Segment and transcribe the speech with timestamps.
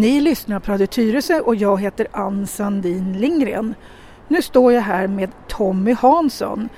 [0.00, 3.74] Ni lyssnar på Radio Tyresö och jag heter Ann Sandin Lindgren.
[4.28, 6.68] Nu står jag här med Tommy Hansson.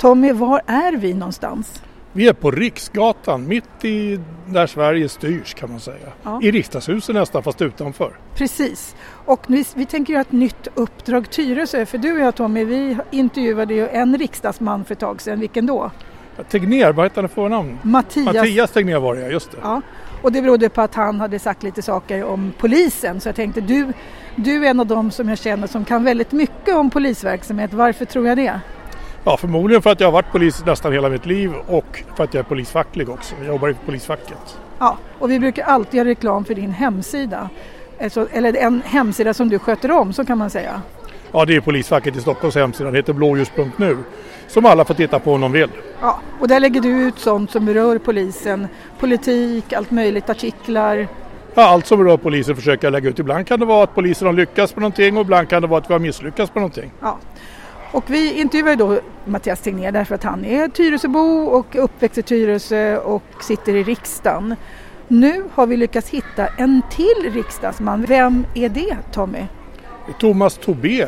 [0.00, 1.82] Tommy, var är vi någonstans?
[2.12, 6.08] Vi är på Riksgatan, mitt i där Sverige styrs kan man säga.
[6.22, 6.40] Ja.
[6.42, 8.12] I riksdagshuset nästan, fast utanför.
[8.34, 8.96] Precis.
[9.24, 12.96] Och vi, vi tänker göra ett nytt Uppdrag Tyresö, för du och jag Tommy, vi
[13.10, 15.40] intervjuade ju en riksdagsman för ett tag sedan.
[15.40, 15.90] Vilken då?
[16.50, 17.78] Tegnér, vad hette han för namn?
[17.82, 18.34] Mattias.
[18.34, 19.58] Mattias Tegnér var det, just det.
[19.62, 19.82] Ja.
[20.22, 23.20] Och det berodde på att han hade sagt lite saker om polisen.
[23.20, 23.92] Så jag tänkte, du,
[24.36, 27.72] du är en av dem som jag känner som kan väldigt mycket om polisverksamhet.
[27.72, 28.60] Varför tror jag det?
[29.24, 32.34] Ja, förmodligen för att jag har varit polis nästan hela mitt liv och för att
[32.34, 33.34] jag är polisfacklig också.
[33.38, 34.58] Jag jobbar i polisfacket.
[34.78, 37.50] Ja, och vi brukar alltid göra reklam för din hemsida.
[38.00, 40.82] Alltså, eller en hemsida som du sköter om, så kan man säga.
[41.32, 42.84] Ja, det är polisfacket i Stockholms hemsida.
[42.84, 43.96] Den heter blåljus.nu
[44.48, 45.70] som alla får titta på om de vill.
[46.00, 51.08] Ja, och där lägger du ut sånt som rör polisen, politik, allt möjligt, artiklar.
[51.54, 53.18] Ja, allt som rör polisen försöker jag lägga ut.
[53.18, 55.80] Ibland kan det vara att polisen har lyckats på någonting och ibland kan det vara
[55.80, 56.92] att vi har misslyckats på någonting.
[57.00, 57.18] Ja.
[57.92, 62.98] Och vi intervjuar då Mattias Tegnér därför att han är Tyresöbo och uppväxt i Tyresö
[62.98, 64.56] och sitter i riksdagen.
[65.08, 68.04] Nu har vi lyckats hitta en till riksdagsman.
[68.08, 69.42] Vem är det Tommy?
[70.20, 71.06] Thomas Tobé.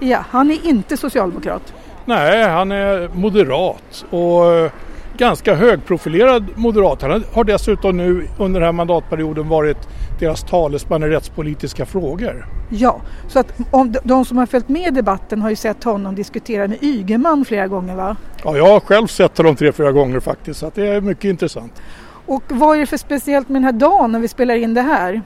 [0.00, 1.74] Ja, han är inte socialdemokrat.
[2.08, 4.70] Nej, han är moderat och eh,
[5.16, 7.02] ganska högprofilerad moderat.
[7.02, 9.76] Han har dessutom nu under den här mandatperioden varit
[10.20, 12.46] deras talesman i rättspolitiska frågor.
[12.70, 16.68] Ja, så att om de som har följt med debatten har ju sett honom diskutera
[16.68, 18.16] med Ygeman flera gånger va?
[18.44, 21.24] Ja, jag har själv sett honom tre, fyra gånger faktiskt så att det är mycket
[21.24, 21.82] intressant.
[22.26, 24.82] Och vad är det för speciellt med den här dagen när vi spelar in det
[24.82, 25.22] här?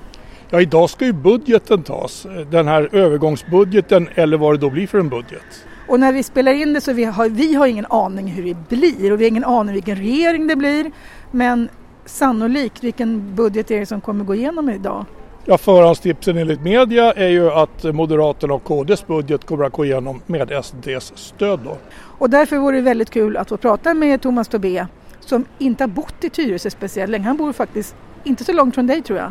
[0.51, 4.99] Ja, idag ska ju budgeten tas, den här övergångsbudgeten eller vad det då blir för
[4.99, 5.67] en budget.
[5.93, 8.77] Och när vi spelar in det så vi har vi har ingen aning hur det
[8.77, 10.91] blir och vi har ingen aning vilken regering det blir.
[11.31, 11.69] Men
[12.05, 15.05] sannolikt, vilken budget är det som kommer gå igenom idag?
[15.45, 20.21] Ja, förhandstipsen enligt media är ju att Moderaterna och KDs budget kommer att gå igenom
[20.27, 21.61] med SDs stöd.
[21.65, 21.77] Då.
[22.19, 24.87] Och därför vore det väldigt kul att få prata med Thomas Tobé
[25.21, 27.25] som inte har bott i Tyresö speciellt länge.
[27.25, 29.31] Han bor faktiskt inte så långt från dig tror jag.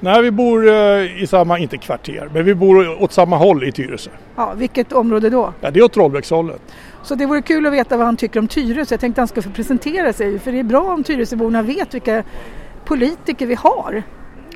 [0.00, 3.72] Nej, vi bor eh, i samma, inte kvarter, men vi bor åt samma håll i
[3.72, 4.10] Tyresö.
[4.36, 5.52] Ja, vilket område då?
[5.60, 6.60] Ja, det är åt Trollbäckshållet.
[7.02, 8.92] Så det vore kul att veta vad han tycker om Tyresö.
[8.92, 12.22] Jag tänkte han ska få presentera sig, för det är bra om Tyresöborna vet vilka
[12.84, 14.02] politiker vi har.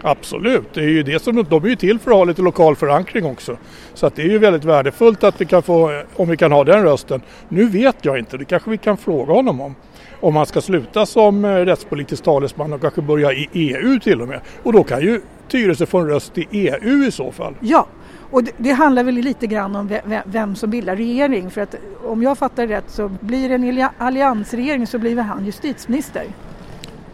[0.02, 2.76] Absolut, det är ju det som, de är ju till för att ha lite lokal
[2.76, 3.56] förankring också.
[3.94, 6.64] Så att det är ju väldigt värdefullt att vi kan få, om vi kan ha
[6.64, 7.22] den rösten.
[7.48, 9.74] Nu vet jag inte, det kanske vi kan fråga honom om
[10.22, 14.28] om han ska sluta som eh, rättspolitisk talesman och kanske börja i EU till och
[14.28, 14.40] med.
[14.62, 17.54] Och då kan ju Tyresö få en röst i EU i så fall.
[17.60, 17.86] Ja,
[18.30, 21.50] och det, det handlar väl lite grann om vem, som bildar regering.
[21.50, 21.74] För att
[22.04, 26.24] om jag fattar rätt så blir det en alliansregering så blir han justitieminister.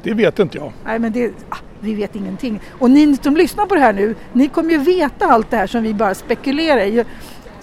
[0.02, 0.72] Det vet inte jag.
[0.84, 2.60] Nej, men det, ah, vi vet ingenting.
[2.78, 5.66] Och ni som lyssnar på det här nu, ni kommer ju veta allt det här
[5.66, 7.04] som vi bara spekulerar i.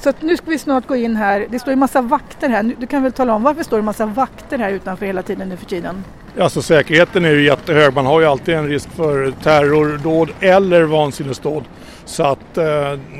[0.05, 1.47] Så att nu ska vi snart gå in här.
[1.49, 2.75] Det står en massa vakter här.
[2.79, 5.49] Du kan väl tala om varför står det en massa vakter här utanför hela tiden
[5.49, 6.03] nu för tiden?
[6.39, 7.93] Alltså säkerheten är ju jättehög.
[7.93, 11.63] Man har ju alltid en risk för terrordåd eller vansinnesdåd.
[12.05, 12.65] Så att eh,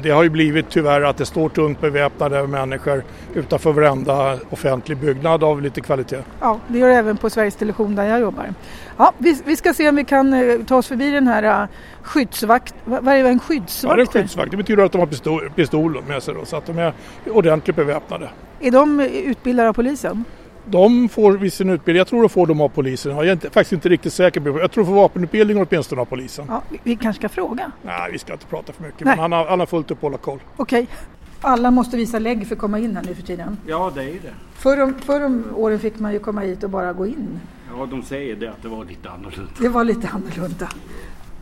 [0.04, 3.04] det har ju blivit tyvärr att det står tungt beväpnade människor
[3.34, 6.24] utanför varenda offentlig byggnad av lite kvalitet.
[6.42, 8.54] Ja, det gör det även på Sveriges Television där jag jobbar.
[8.98, 11.68] Ja, vi, vi ska se om vi kan eh, ta oss förbi den här uh,
[12.02, 12.76] skyddsvakt.
[12.86, 13.92] Vad är en skyddsvakt?
[13.92, 14.52] Ja, det är en skyddsvakt.
[14.52, 16.94] Det betyder att de har pistol, pistol med sig då, så att de är
[17.30, 18.30] ordentligt beväpnade.
[18.60, 20.26] Är de utbildade av polisen?
[20.66, 23.16] De får vid sin utbildning, jag tror de får dem av polisen.
[23.16, 26.06] Jag är inte, faktiskt inte riktigt säker på Jag tror de får vapenutbildning åtminstone av
[26.06, 26.46] polisen.
[26.50, 27.72] Ja, vi kanske ska fråga?
[27.82, 29.06] Nej, vi ska inte prata för mycket.
[29.06, 29.16] Nej.
[29.16, 30.40] Men han har, han har fullt upp att hålla koll.
[30.58, 30.84] Okej.
[30.84, 30.96] Okay.
[31.42, 33.58] Alla måste visa lägg för att komma in här nu för tiden.
[33.68, 34.34] Ja, det är det.
[34.54, 37.40] Förr om, förr om åren fick man ju komma hit och bara gå in.
[37.78, 39.52] Ja, de säger det att det var lite annorlunda.
[39.60, 40.70] Det var lite annorlunda.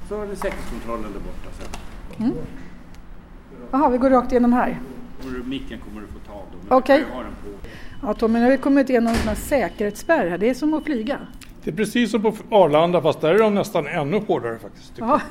[0.10, 1.68] Så är det säkerhetskontrollen där borta sen.
[2.26, 2.38] Mm.
[3.72, 4.80] Jaha, vi går rakt igenom här.
[5.46, 6.76] Micken kommer du få ta då.
[6.76, 7.06] Okej.
[7.06, 7.24] Okay.
[8.06, 9.36] Ja Tommy, nu har vi kommit igenom en
[9.96, 10.38] spärr här.
[10.38, 11.20] Det är som att flyga.
[11.64, 14.94] Det är precis som på Arlanda fast där är de nästan ännu hårdare faktiskt.
[14.98, 15.22] Ja.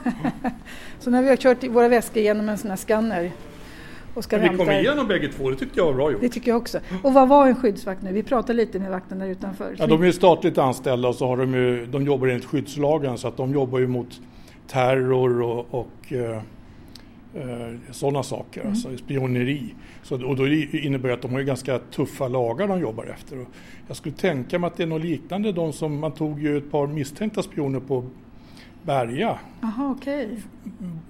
[0.99, 3.31] så när vi har kört våra väskor genom en sån här skanner
[4.15, 6.21] och ska Men vi kom igenom bägge två, det tyckte jag var bra gjort.
[6.21, 6.81] Det tycker jag också.
[7.03, 8.13] Och vad var en skyddsvakt nu?
[8.13, 9.75] Vi pratade lite med vakten där utanför.
[9.79, 13.29] Ja, de är statligt anställda och så har de ju, de jobbar enligt skyddslagen så
[13.29, 14.21] att de jobbar ju mot
[14.69, 16.43] terror och, och eh,
[17.91, 18.73] sådana saker, mm.
[18.73, 19.75] alltså spioneri.
[20.03, 23.41] Så, och då innebär det att de har ganska tuffa lagar de jobbar efter.
[23.41, 23.49] Och
[23.87, 26.71] jag skulle tänka mig att det är något liknande, de som, man tog ju ett
[26.71, 28.05] par misstänkta spioner på
[28.83, 29.39] Berga.
[29.63, 30.29] Aha, okay.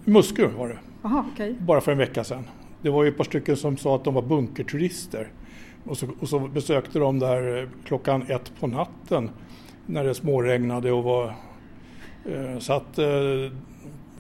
[0.05, 0.79] Muskö var det.
[1.03, 1.55] Aha, okay.
[1.59, 2.45] Bara för en vecka sedan.
[2.83, 5.29] Det var ju ett par stycken som sa att de var bunkerturister.
[5.85, 9.31] Och så, och så besökte de där klockan ett på natten
[9.87, 11.35] när det småregnade och var...
[12.25, 13.07] Eh, så att eh,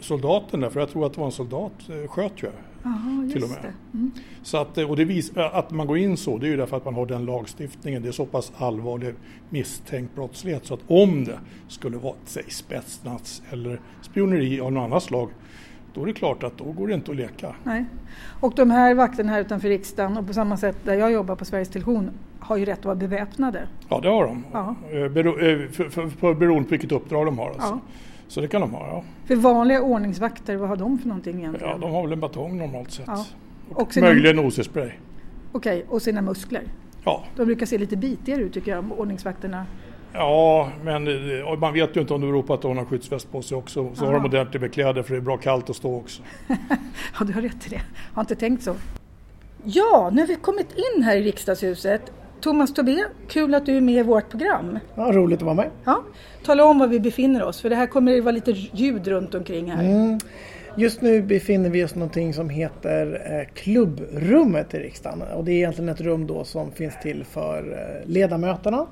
[0.02, 2.48] soldaten där, för jag tror att det var en soldat, eh, sköt ju
[2.84, 3.58] Aha, till och med.
[3.62, 3.98] det.
[3.98, 4.10] Mm.
[4.42, 6.76] Så att, eh, och det vis, att man går in så, det är ju därför
[6.76, 8.02] att man har den lagstiftningen.
[8.02, 9.14] Det är så pass allvarlig
[9.50, 11.38] misstänkt brottslighet så att om det
[11.68, 15.30] skulle vara, säg spetsnaz eller spioneri av något annat slag,
[15.94, 17.54] då är det klart att då går det inte att leka.
[17.64, 17.84] Nej.
[18.40, 21.44] Och de här vakterna här utanför riksdagen och på samma sätt där jag jobbar på
[21.44, 23.68] Sveriges Television har ju rätt att vara beväpnade.
[23.88, 24.44] Ja, det har de.
[24.52, 24.74] Ja.
[24.90, 27.48] Eh, Bero, eh, för, för, för, beroende på vilket uppdrag de har.
[27.48, 27.68] Alltså.
[27.68, 27.80] Ja.
[28.32, 29.04] Så det kan de ha, ja.
[29.26, 31.68] För vanliga ordningsvakter, vad har de för någonting egentligen?
[31.72, 31.78] ja.
[31.78, 33.04] De har väl en batong normalt sett.
[33.06, 33.26] Ja.
[33.70, 34.90] Och, Och sina- möjligen OC-spray.
[35.52, 36.62] Okej, och sina muskler.
[37.04, 37.24] Ja.
[37.36, 39.66] De brukar se lite bitigare ut tycker jag, ordningsvakterna.
[40.12, 41.06] ja, men
[41.40, 43.56] eh, man vet ju inte om det beror på att de har skyddsväst på sig
[43.56, 43.90] också.
[43.94, 44.18] Så har Ja.
[44.18, 46.22] de ordentligt med kläder för det är bra kallt att stå också.
[47.18, 47.74] Ja, du har rätt i det.
[47.76, 48.74] Jag har inte tänkt så.
[49.64, 52.12] Ja, nu har vi kommit in här i riksdagshuset.
[52.42, 54.78] Thomas Tobé, kul att du är med i vårt program.
[54.94, 55.70] Ja, roligt att vara med.
[55.84, 56.02] Ja,
[56.44, 59.34] tala om var vi befinner oss, för det här kommer det vara lite ljud runt
[59.34, 59.84] omkring här.
[59.84, 60.18] Mm.
[60.76, 65.22] Just nu befinner vi oss i någonting som heter eh, klubbrummet i riksdagen.
[65.22, 68.86] Och det är egentligen ett rum då som finns till för eh, ledamöterna.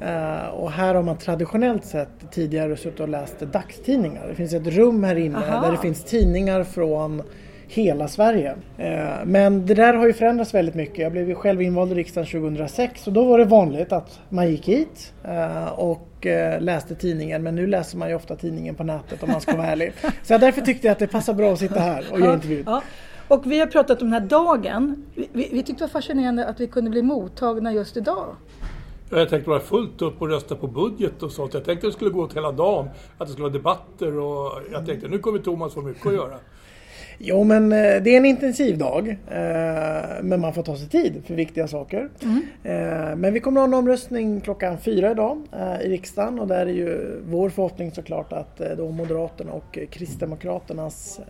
[0.00, 4.28] Eh, och här har man traditionellt sett tidigare suttit och läst dagstidningar.
[4.28, 5.66] Det finns ett rum här inne Aha.
[5.66, 7.22] där det finns tidningar från
[7.70, 8.54] hela Sverige.
[8.78, 10.98] Eh, Men det där har ju förändrats väldigt mycket.
[10.98, 14.50] Jag blev ju själv invald i riksdagen 2006 och då var det vanligt att man
[14.50, 17.42] gick hit eh, och eh, läste tidningen.
[17.42, 19.92] Men nu läser man ju ofta tidningen på nätet om man ska vara ärlig.
[20.22, 22.64] Så därför tyckte jag att det passar bra att sitta här och göra intervjun.
[22.66, 22.82] Ja.
[23.28, 25.04] Och vi har pratat om den här dagen.
[25.14, 28.26] Vi, vi, vi tyckte det var fascinerande att vi kunde bli mottagna just idag.
[29.10, 31.54] Jag tänkte vara fullt upp och rösta på budget och sånt.
[31.54, 32.88] Jag tänkte att det skulle gå åt hela dagen.
[33.18, 36.34] Att det skulle vara debatter och jag tänkte nu kommer Thomas få mycket att göra.
[37.22, 39.08] Jo men eh, det är en intensiv dag.
[39.08, 42.08] eh, Men man får ta sig tid för viktiga saker.
[42.64, 45.42] Eh, Men vi kommer att ha en omröstning klockan fyra idag
[45.84, 51.20] i riksdagen och där är ju vår förhoppning såklart att då Moderaterna och Kristdemokraternas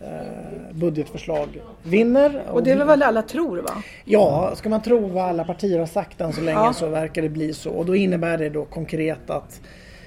[0.71, 1.47] budgetförslag
[1.83, 2.41] vinner.
[2.51, 3.83] Och det är väl vad alla tror va?
[4.05, 6.73] Ja, ska man tro vad alla partier har sagt än så länge Ja.
[6.73, 7.71] så verkar det bli så.
[7.71, 9.61] Och då innebär det då konkret att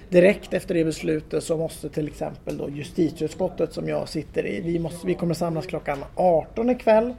[0.09, 4.79] direkt efter det beslutet så måste till exempel då justitieutskottet som jag sitter i, vi,
[4.79, 7.15] måste, vi kommer samlas klockan 18 ikväll.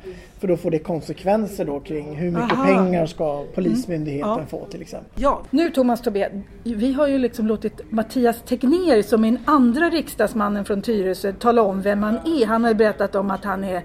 [0.45, 2.65] För då får det konsekvenser då kring hur mycket Aha.
[2.65, 4.45] pengar ska Polismyndigheten Ja.
[4.49, 5.11] få till exempel.
[5.15, 6.29] Ja, nu Thomas Tobé,
[6.63, 11.61] vi har ju liksom låtit Mattias Tegnér som är den andra riksdagsmannen från Tyresö tala
[11.61, 12.45] om vem han är.
[12.45, 13.83] Han har ju berättat om att han är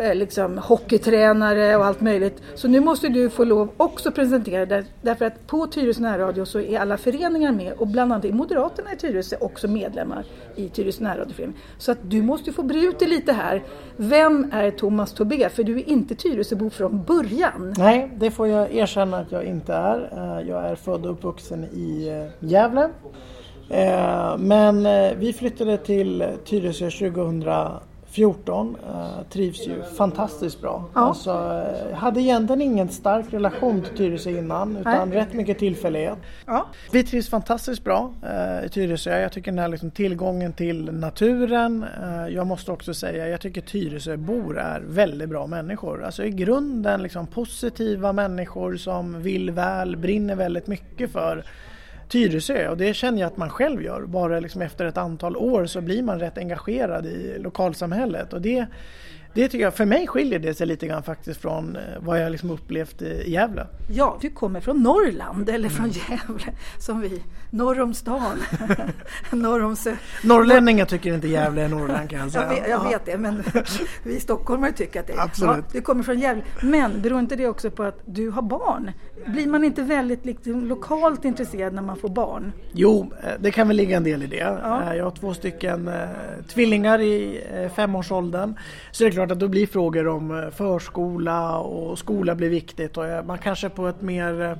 [0.00, 2.42] eh, liksom hockeytränare och allt möjligt.
[2.54, 6.60] Så nu måste du få lov också presentera det därför att på Tyresö närradio så
[6.60, 10.24] är alla föreningar med och bland annat är Moderaterna i Tyresö också medlemmar
[10.56, 11.56] i Tyresö närradioförening.
[11.78, 13.62] Så att du måste få bre ut dig lite här.
[13.96, 15.48] Vem är Thomas Tobé?
[15.48, 17.74] För du är inte Tyresöbo från början.
[17.78, 20.10] Nej, det får jag erkänna att jag inte är.
[20.12, 22.88] Eh, jag är född och uppvuxen i eh, Gävle.
[23.70, 24.82] Eh, men
[25.18, 27.44] vi flyttade till Tyresö 2000
[28.16, 30.84] 14 eh, trivs ju fantastiskt bra.
[30.94, 31.00] Ja.
[31.00, 35.18] Alltså, eh, hade egentligen ingen stark relation till Tyresö innan utan Nej.
[35.18, 36.18] rätt mycket tillfällighet.
[36.46, 36.66] Ja.
[36.92, 39.20] Vi trivs fantastiskt bra eh, i Tyresö.
[39.20, 41.84] Jag tycker den här liksom tillgången till naturen.
[42.30, 46.04] jag måste också säga jag tycker Tyresöbor är väldigt bra människor.
[46.04, 51.44] Alltså i grunden liksom positiva människor som vill väl, brinner väldigt mycket för
[52.08, 54.02] Tyresö och det känner jag att man själv gör.
[54.02, 58.66] Bara liksom efter ett antal år så blir man rätt engagerad i lokalsamhället och det,
[59.36, 62.32] det tycker jag, för mig skiljer det sig lite grann faktiskt från eh, vad jag
[62.32, 63.66] liksom upplevt i Gävle.
[63.90, 67.22] Ja, du kommer från Norrland eller från Gävle som vi.
[67.50, 68.38] Norr om stan.
[69.32, 72.42] norr om Sö- Norrlänningar tycker inte Gävle är Norrland kan jag säga.
[72.44, 72.88] jag vet, jag Ja.
[72.88, 73.42] vet det, men
[74.02, 75.20] vi stockholmare tycker att det är.
[75.20, 75.56] Absolut.
[75.56, 76.42] Ja, du kommer från Gävle.
[76.62, 78.90] Men beror inte det också på att du har barn?
[79.26, 82.52] Blir man inte väldigt liksom, lokalt intresserad när man får barn?
[82.72, 84.36] Jo, eh, det kan väl ligga en del i det.
[84.62, 84.82] Ja.
[84.90, 85.90] Eh, Jag har två stycken
[86.48, 87.40] tvillingar i
[87.76, 88.54] femårsåldern.
[88.90, 92.96] Så det är klart att då blir frågor om eh, förskola och skola blir viktigt
[92.96, 94.56] och eh, man kanske på ett mer eh,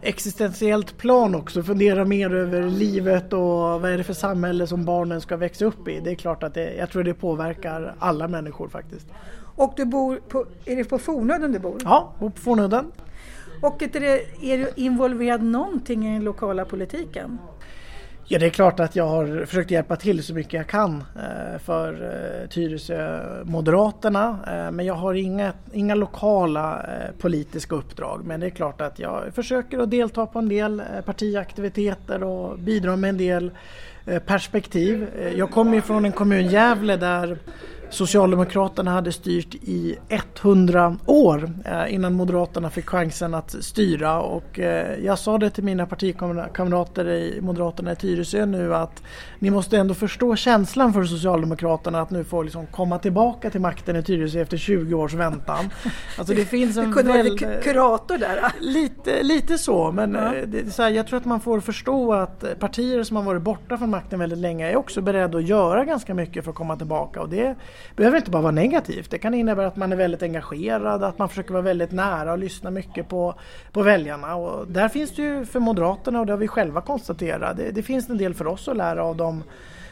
[0.00, 5.20] existentiellt plan också funderar mer över livet och vad är det för samhälle som barnen
[5.20, 6.00] ska växa upp i.
[6.00, 9.06] Det är klart att det, jag tror det påverkar alla människor faktiskt.
[9.56, 11.78] Och du bor på, är det på Fornöden du bor?
[11.84, 12.92] Ja, bor på Fornudden.
[13.62, 17.38] Och är, det, är du involverad någonting i den lokala politiken?
[18.32, 21.58] Ja, det är klart att jag har försökt hjälpa till så mycket jag kan eh,
[21.58, 24.38] för eh, Tyresö Moderaterna.
[24.46, 26.86] Eh, men jag har inga, inga lokala
[27.18, 28.24] politiska uppdrag.
[28.24, 32.96] Men det är klart att jag försöker att delta på en del partiaktiviteter och bidra
[32.96, 33.50] med en del
[34.26, 35.06] perspektiv.
[35.36, 37.38] Jag kommer ju från en kommun, Gävle, där
[37.92, 44.20] Socialdemokraterna hade styrt i 100 år eh, innan Moderaterna fick chansen att styra.
[44.20, 49.02] Och eh, jag sa det till mina partikamrater i Moderaterna i Tyresö nu att
[49.42, 53.96] ni måste ändå förstå känslan för Socialdemokraterna att nu få liksom komma tillbaka till makten
[53.96, 55.70] i Tyresö efter 20 års väntan.
[56.18, 57.38] Alltså det finns en det kunde väl...
[57.40, 58.52] vara kurator där?
[58.60, 60.34] Lite, lite så men ja.
[60.34, 63.42] Eh, det, så här, jag tror att man får förstå att partier som har varit
[63.42, 66.76] borta från makten väldigt länge är också beredda att göra ganska mycket för att komma
[66.76, 67.56] tillbaka och det
[67.96, 69.10] behöver inte bara vara negativt.
[69.10, 72.38] Det kan innebära att man är väldigt engagerad, att man försöker vara väldigt nära och
[72.38, 73.34] lyssna mycket på,
[73.72, 74.34] på väljarna.
[74.34, 77.82] Och där finns det ju för Moderaterna, och det har vi själva konstaterat, det, det
[77.82, 79.31] finns en del för oss att lära av dem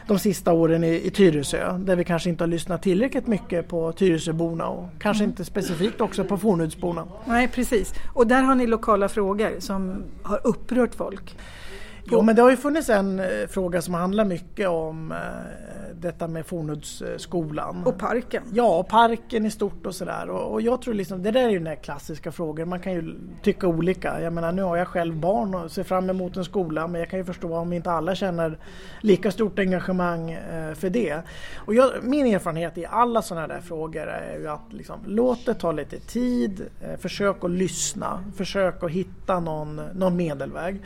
[0.07, 3.91] de sista åren i, i Tyresö där vi kanske inte har lyssnat tillräckligt mycket på
[3.91, 5.31] Tyresöborna och kanske mm.
[5.31, 7.07] inte specifikt också på Fornudsborna.
[7.25, 11.37] Nej precis och där har ni lokala frågor som har upprört folk.
[12.03, 15.17] Jo men det har ju funnits en eh, fråga som handlar mycket om eh,
[15.95, 17.83] detta med Fornudsskolan.
[17.85, 18.43] Och parken.
[18.53, 20.29] Ja, parken i stort och sådär.
[20.29, 22.69] Och, och, jag tror liksom, det där är ju den där klassiska frågan.
[22.69, 24.21] Man kan ju tycka olika.
[24.21, 27.09] Jag menar nu har jag själv barn och ser fram emot en skola men jag
[27.09, 28.57] kan ju förstå om inte alla känner
[29.01, 31.21] lika stort engagemang eh, för det.
[31.55, 35.53] Och jag, min erfarenhet i alla sådana där frågor är ju att liksom, låt det
[35.53, 36.65] ta lite tid,
[36.99, 40.81] försök att lyssna, försök att hitta någon, någon medelväg.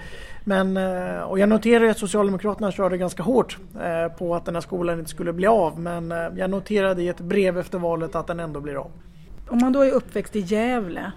[0.48, 4.62] Men, eh, och jag noterar att Socialdemokraterna körde ganska hårt eh, på att den här
[4.62, 8.28] skolan inte skulle bli av men eh, jag noterade i ett brev efter valet att
[8.28, 8.92] den ändå blir av.
[9.50, 11.12] Om man då är uppväxt i Gävle,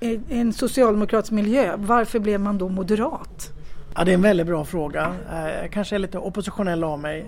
[0.00, 3.50] i en socialdemokratisk miljö, varför blev man då moderat?
[3.96, 5.14] Ja, det är en väldigt bra fråga.
[5.62, 7.26] Jag kanske är lite oppositionell av mig.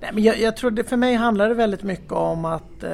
[0.00, 2.90] Nej, men jag, jag tror det, för mig handlar det väldigt mycket om att eh,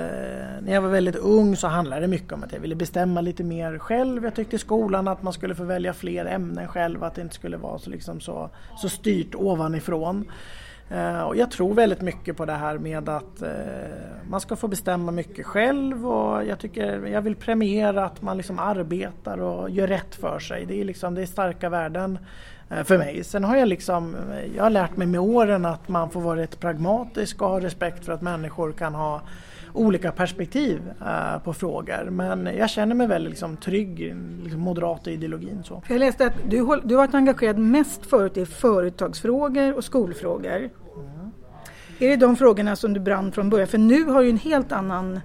[0.63, 3.45] när jag var väldigt ung så handlade det mycket om att jag ville bestämma lite
[3.45, 4.25] mer själv.
[4.25, 7.35] Jag tyckte i skolan att man skulle få välja fler ämnen själv, att det inte
[7.35, 10.31] skulle vara så, liksom så, så styrt ovanifrån.
[10.91, 13.49] Eh, och jag tror väldigt mycket på det här med att eh,
[14.29, 18.59] man ska få bestämma mycket själv och jag, tycker, jag vill premiera att man liksom
[18.59, 20.67] arbetar och gör rätt för sig.
[20.67, 22.19] Det är, liksom, det är starka värden
[22.85, 23.25] för mig.
[23.25, 24.17] Sen har jag, liksom,
[24.57, 28.05] jag har lärt mig med åren att man får vara rätt pragmatisk och ha respekt
[28.05, 29.23] för att människor kan ha
[29.75, 32.11] olika perspektiv uh, på frågor.
[32.11, 35.63] Men jag känner mig väldigt liksom, trygg i liksom, moderata ideologin.
[35.65, 35.83] Så.
[35.89, 40.57] Jag läste att du, du har varit engagerad mest förut i företagsfrågor och skolfrågor.
[40.57, 41.31] Mm.
[41.99, 43.69] Är det de frågorna som du brann från början?
[43.69, 45.21] För nu har du en helt annan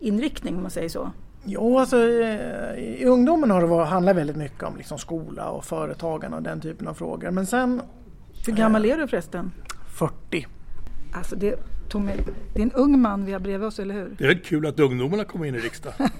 [0.00, 1.10] inriktning om man säger så.
[1.48, 5.64] Jo, alltså eh, i ungdomen har det varit, handlat väldigt mycket om liksom skola och
[5.64, 7.30] företagande och den typen av frågor.
[7.30, 7.82] Men sen...
[8.46, 9.52] Hur gammal är du förresten?
[9.98, 10.46] 40.
[11.14, 11.54] Alltså det,
[11.88, 12.12] Tommy,
[12.54, 14.16] det är en ung man vi har bredvid oss, eller hur?
[14.18, 16.08] Det är kul att ungdomarna kommer in i riksdagen.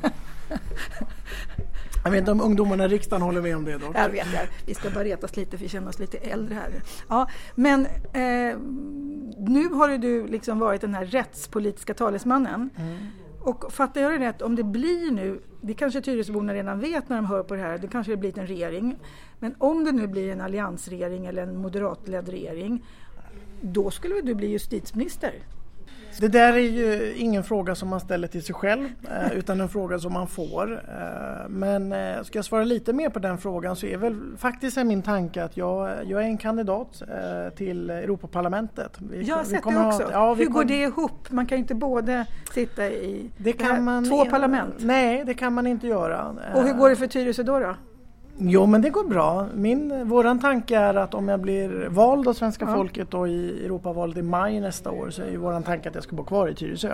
[2.04, 3.97] Jag vet inte om ungdomarna i riksdagen håller med om det dock.
[3.97, 4.42] Jag vet, jag.
[4.66, 6.83] vi ska bara retas lite för vi känner oss lite äldre här.
[7.09, 8.59] Ja, men eh,
[9.38, 12.71] nu har du liksom varit den här rättspolitiska talesmannen.
[12.76, 12.97] Mm.
[13.46, 17.16] Och fattar jag det rätt, om det blir nu, det kanske Tyresöborna redan vet när
[17.16, 18.98] de hör på det här, det kanske det blir en regering.
[19.38, 22.84] Men om det nu blir en alliansregering eller en moderatledd regering
[23.60, 25.34] då skulle du bli justitieminister.
[26.20, 29.68] Det där är ju ingen fråga som man ställer till sig själv eh, utan en
[29.68, 30.73] fråga som man får.
[30.73, 34.76] Eh, men eh, ska jag svara lite mer på den frågan så är väl faktiskt
[34.76, 37.02] min tanke att jag, jag är en kandidat
[37.56, 38.92] till Europaparlamentet.
[39.11, 40.04] Vi, jag har sett det också.
[40.04, 41.30] Ha, ja, Hur går det ihop?
[41.30, 44.75] Man kan ju inte både sitta i det kan man, två parlament.
[44.78, 46.37] Nej, det kan man inte göra.
[46.54, 47.58] Och hur går det för Tyresö då?
[47.58, 47.75] då?
[48.38, 49.46] Jo men det går bra.
[49.54, 52.74] Min, våran tanke är att om jag blir vald av svenska ja.
[52.74, 56.04] folket då i Europavalet i maj nästa år så är ju våran tanke att jag
[56.04, 56.92] ska bo kvar i Tyresö.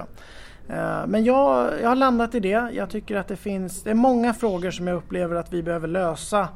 [0.71, 2.71] Uh, men jag, jag har landat i det.
[2.73, 5.89] Jag tycker att det finns det är många frågor som jag upplever att vi behöver
[5.89, 6.49] lösa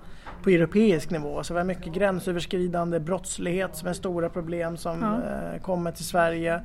[0.43, 1.43] på europeisk nivå.
[1.43, 5.55] Så vi har mycket gränsöverskridande brottslighet som är stora problem som ja.
[5.55, 6.61] uh, kommer till Sverige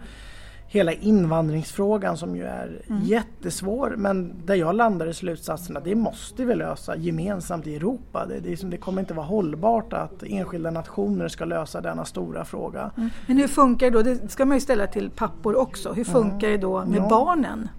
[0.72, 3.02] hela invandringsfrågan som ju är mm.
[3.04, 8.26] jättesvår men där jag landar i slutsatsen att det måste vi lösa gemensamt i Europa.
[8.26, 12.92] Det, det, det kommer inte vara hållbart att enskilda nationer ska lösa denna stora fråga.
[12.98, 13.10] Mm.
[13.28, 14.04] Men hur funkar det då?
[14.04, 15.94] Det ska man ju ställa till pappor också.
[15.94, 16.52] Hur funkar mm.
[16.52, 17.10] det då med ja.
[17.10, 17.70] barnen?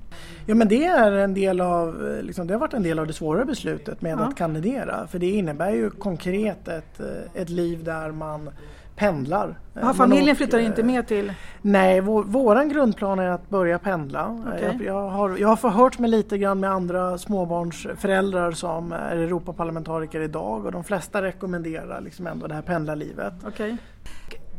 [0.46, 3.12] Ja men det är en del av, liksom, det har varit en del av det
[3.12, 4.24] svåra beslutet med ja.
[4.24, 5.06] att kandidera.
[5.06, 7.00] För det innebär ju konkret ett,
[7.34, 8.50] ett liv där man
[8.96, 9.58] pendlar.
[9.82, 11.32] Aha, familjen flyttar inte med till?
[11.62, 14.40] Nej, vår, våran grundplan är att börja pendla.
[14.46, 14.62] Okay.
[14.62, 20.20] Jag, jag, har, jag har förhört mig lite grann med andra småbarnsföräldrar som är Europaparlamentariker
[20.20, 23.34] idag och de flesta rekommenderar liksom ändå det här pendlarlivet.
[23.46, 23.76] Okay.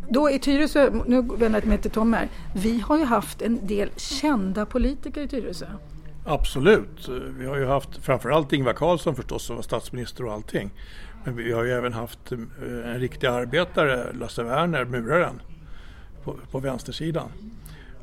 [0.09, 3.67] Då i Tyresö, nu vänder jag mig till Tom här, vi har ju haft en
[3.67, 5.65] del kända politiker i Tyresö.
[6.25, 10.71] Absolut, vi har ju haft framförallt Ingvar Carlsson förstås som var statsminister och allting.
[11.23, 12.37] Men vi har ju även haft eh,
[12.93, 15.41] en riktig arbetare, Lasse Werner, muraren,
[16.23, 17.29] på, på vänstersidan.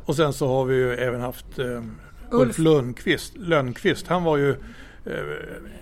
[0.05, 1.83] Och sen så har vi ju även haft eh,
[2.31, 2.59] Ulf.
[2.59, 4.07] Lundqvist, Lönnqvist.
[4.07, 5.15] Han var ju eh,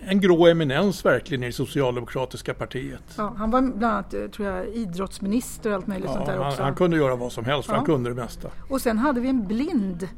[0.07, 3.03] en grå eminens verkligen i det socialdemokratiska partiet.
[3.17, 6.39] Ja, han var bland annat eh, tror jag, idrottsminister och allt möjligt sånt Ja, där
[6.39, 6.63] han, också.
[6.63, 7.77] han kunde göra vad som helst, för Ja.
[7.77, 8.49] han kunde det mesta.
[8.69, 10.09] Och sen hade vi en blind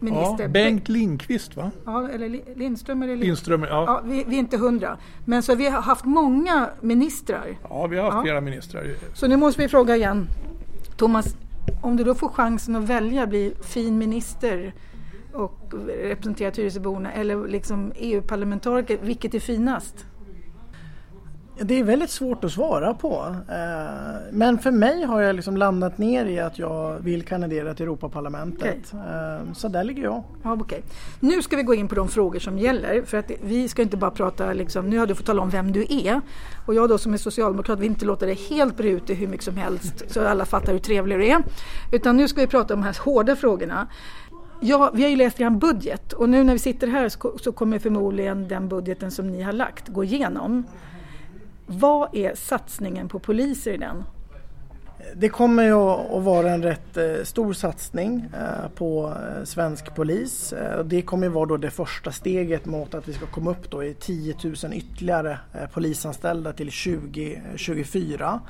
[0.00, 0.42] minister.
[0.44, 1.70] Ja, Bengt Lindqvist va?
[1.84, 3.24] Ja, eller Li- Lindström eller Lind...
[3.24, 3.68] Lindström, ja.
[3.86, 4.96] Ja, vi, vi är inte hundra.
[5.24, 7.46] Men så vi har haft många ministrar.
[7.68, 8.22] Ja, vi har haft Ja.
[8.22, 8.86] flera ministrar.
[9.14, 10.26] Så nu måste vi fråga igen.
[10.96, 11.36] Thomas,
[11.82, 14.74] om du då får chansen att välja bli fin minister
[15.32, 15.72] och
[16.02, 20.06] representera Tyresöborna eller liksom EU-parlamentariker, vilket är finast?
[21.60, 23.36] Det är väldigt svårt att svara på.
[23.48, 23.56] Eh,
[24.32, 28.92] Men för mig har jag liksom landat ner i att jag vill kandidera till Europaparlamentet.
[28.92, 30.22] Eh, Så där ligger jag.
[30.42, 30.82] Ja, okej.
[31.20, 33.02] Nu ska vi gå in på de frågor som gäller.
[33.02, 35.72] För att vi ska inte bara prata, liksom, nu har du fått tala om vem
[35.72, 36.20] du är.
[36.66, 39.44] Och jag då som är socialdemokrat vill inte låta dig helt bre ut hur mycket
[39.44, 41.42] som helst så alla fattar hur trevlig du är.
[41.92, 43.86] Utan nu ska vi prata om de här hårda frågorna.
[44.60, 47.08] Ja, vi har ju läst er budget och nu när vi sitter här
[47.42, 50.64] så kommer förmodligen den budgeten som ni har lagt gå igenom.
[51.66, 54.04] Vad är satsningen på poliser i den?
[55.14, 60.54] Det kommer ju att vara en rätt eh, stor satsning eh, på eh, svensk polis.
[60.84, 63.84] Det kommer ju vara då det första steget mot att vi ska komma upp då
[63.84, 65.38] i 10 000 ytterligare
[65.72, 68.40] polisanställda till 2024.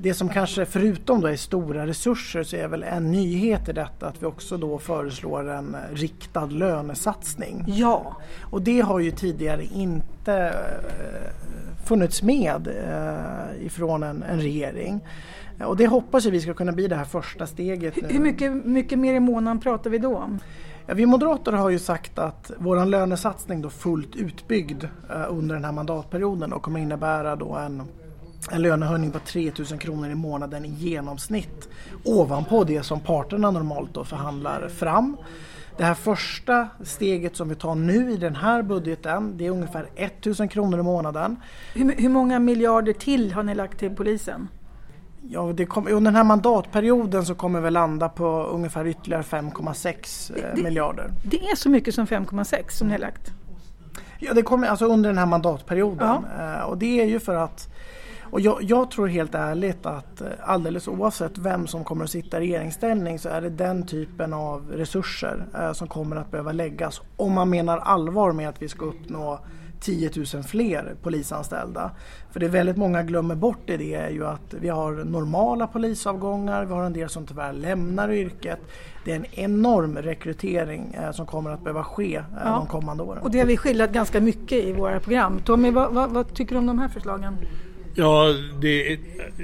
[0.00, 4.06] Det som kanske förutom då är stora resurser så är väl en nyhet i detta
[4.06, 7.64] att vi också då föreslår en riktad lönesatsning.
[7.66, 15.00] Ja, Och det har ju tidigare inte eh, funnits med eh, ifrån en, en regering.
[15.64, 18.08] Och det hoppas vi ska kunna bli det här första steget nu.
[18.08, 20.38] hur mycket, mycket mer i månaden pratar vi då om?
[20.86, 25.64] Ja, vi moderater har ju sagt att vår lönesatsning då fullt utbyggd eh, under den
[25.64, 27.82] här mandatperioden och kommer innebära då en,
[28.52, 31.68] en lönehöjning på 3 000 kronor i månaden i genomsnitt
[32.04, 35.16] ovanpå det som parterna normalt då förhandlar fram.
[35.76, 39.88] Det här första steget som vi tar nu i den här budgeten det är ungefär
[39.96, 41.36] 1 000 kronor i månaden.
[41.74, 44.48] Hur, hur många miljarder till har ni lagt till polisen?
[45.30, 50.32] Ja, det kommer, under den här mandatperioden så kommer vi landa på ungefär ytterligare 5,6
[50.56, 51.10] eh, miljarder.
[51.22, 53.32] Det är så mycket som 5,6 som ni har lagt.
[54.18, 56.24] Ja, det kommer alltså under den här mandatperioden.
[56.40, 57.68] Eh, Och det är ju för att
[58.30, 62.36] och jag, jag tror helt ärligt att eh, alldeles oavsett vem som kommer att sitta
[62.36, 67.00] i regeringsställning så är det den typen av resurser eh, som kommer att behöva läggas
[67.16, 69.40] om man menar allvar med att vi ska uppnå
[69.80, 71.90] 10 000 fler polisanställda.
[72.30, 76.64] För det väldigt många glömmer bort i det är ju att vi har normala polisavgångar,
[76.64, 78.58] vi har en del som tyvärr lämnar yrket.
[79.04, 82.50] Det är en enorm rekrytering eh, som kommer att behöva ske eh, Ja.
[82.50, 83.22] de kommande åren.
[83.22, 85.40] Och det har vi skildrat ganska mycket i våra program.
[85.44, 87.36] Tommy, vad, vad, vad tycker du om de här förslagen?
[88.00, 88.98] Ja, det är,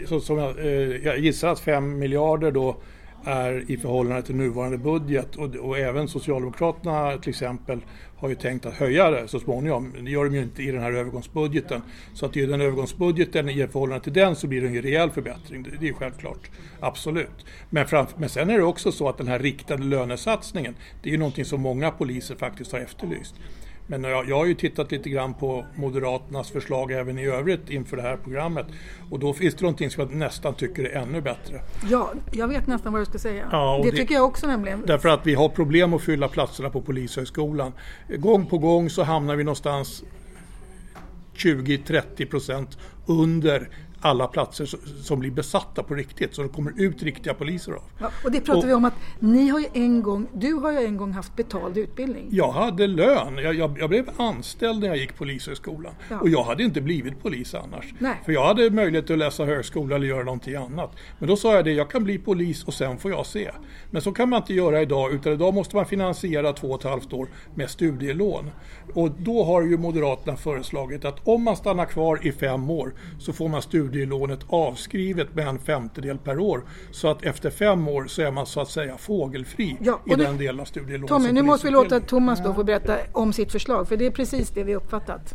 [0.06, 0.66] så, som jag, eh,
[1.04, 2.76] jag gissar att 5 miljarder då
[3.24, 7.80] är i förhållande till nuvarande budget och, och även Socialdemokraterna till exempel
[8.16, 9.92] har ju tänkt att höja det så småningom.
[10.04, 11.82] Det gör de ju inte i den här övergångsbudgeten.
[12.14, 15.62] Så att i den övergångsbudgeten i förhållande till den så blir det en rejäl förbättring.
[15.62, 16.50] Det, det är ju självklart.
[16.80, 17.46] Absolut.
[17.70, 21.12] Men, framf- men sen är det också så att den här riktade lönesatsningen det är
[21.12, 23.34] ju någonting som många poliser faktiskt har efterlyst.
[23.86, 27.96] Men jag, jag har ju tittat lite grann på Moderaternas förslag även i övrigt inför
[27.96, 28.66] det här programmet.
[29.10, 31.60] Och då finns det någonting som jag nästan tycker är ännu bättre.
[31.90, 33.48] Ja, jag vet nästan vad du ska säga.
[33.52, 34.82] Ja, det, det- tycker jag också nämligen.
[34.86, 37.72] Därför att vi har problem att fylla platserna på Polishögskolan.
[38.16, 40.04] Gång på gång så hamnar vi någonstans
[41.36, 43.68] 20-30 procent under
[44.04, 44.68] alla platser
[45.02, 46.34] som blir besatta på riktigt.
[46.34, 47.82] Så det kommer ut riktiga poliser av.
[47.98, 50.72] Ja, och det pratar Och- vi om att ni har ju en gång, du har
[50.72, 52.28] ju en gång haft betald utbildning.
[52.30, 53.36] Jag hade lön.
[53.36, 55.92] Jag, jag, jag blev anställd när jag gick Polishögskolan.
[56.10, 56.18] Ja.
[56.20, 57.94] Och jag hade inte blivit polis annars.
[57.98, 58.20] Nej.
[58.24, 60.90] För jag hade möjlighet att läsa högskola eller göra någonting annat.
[61.18, 63.50] Men då sa jag det, jag kan bli polis och sen får jag se.
[63.90, 66.90] Men så kan man inte göra idag, utan idag måste man finansiera två och ett
[66.90, 68.50] halvt år med studielån.
[68.94, 73.32] Och då har ju Moderaterna föreslagit att om man stannar kvar i fem år så
[73.32, 73.62] får man
[73.94, 76.62] studielånet avskrivet med en femtedel per år.
[76.90, 80.38] Så att efter fem år så är man så att säga fågelfri Ja, i den
[80.38, 81.09] delen av studielånet.
[81.09, 82.00] Tommy, nu måste vi låta.
[82.00, 85.35] Thomas då få berätta om sitt förslag, för det är precis det vi uppfattat.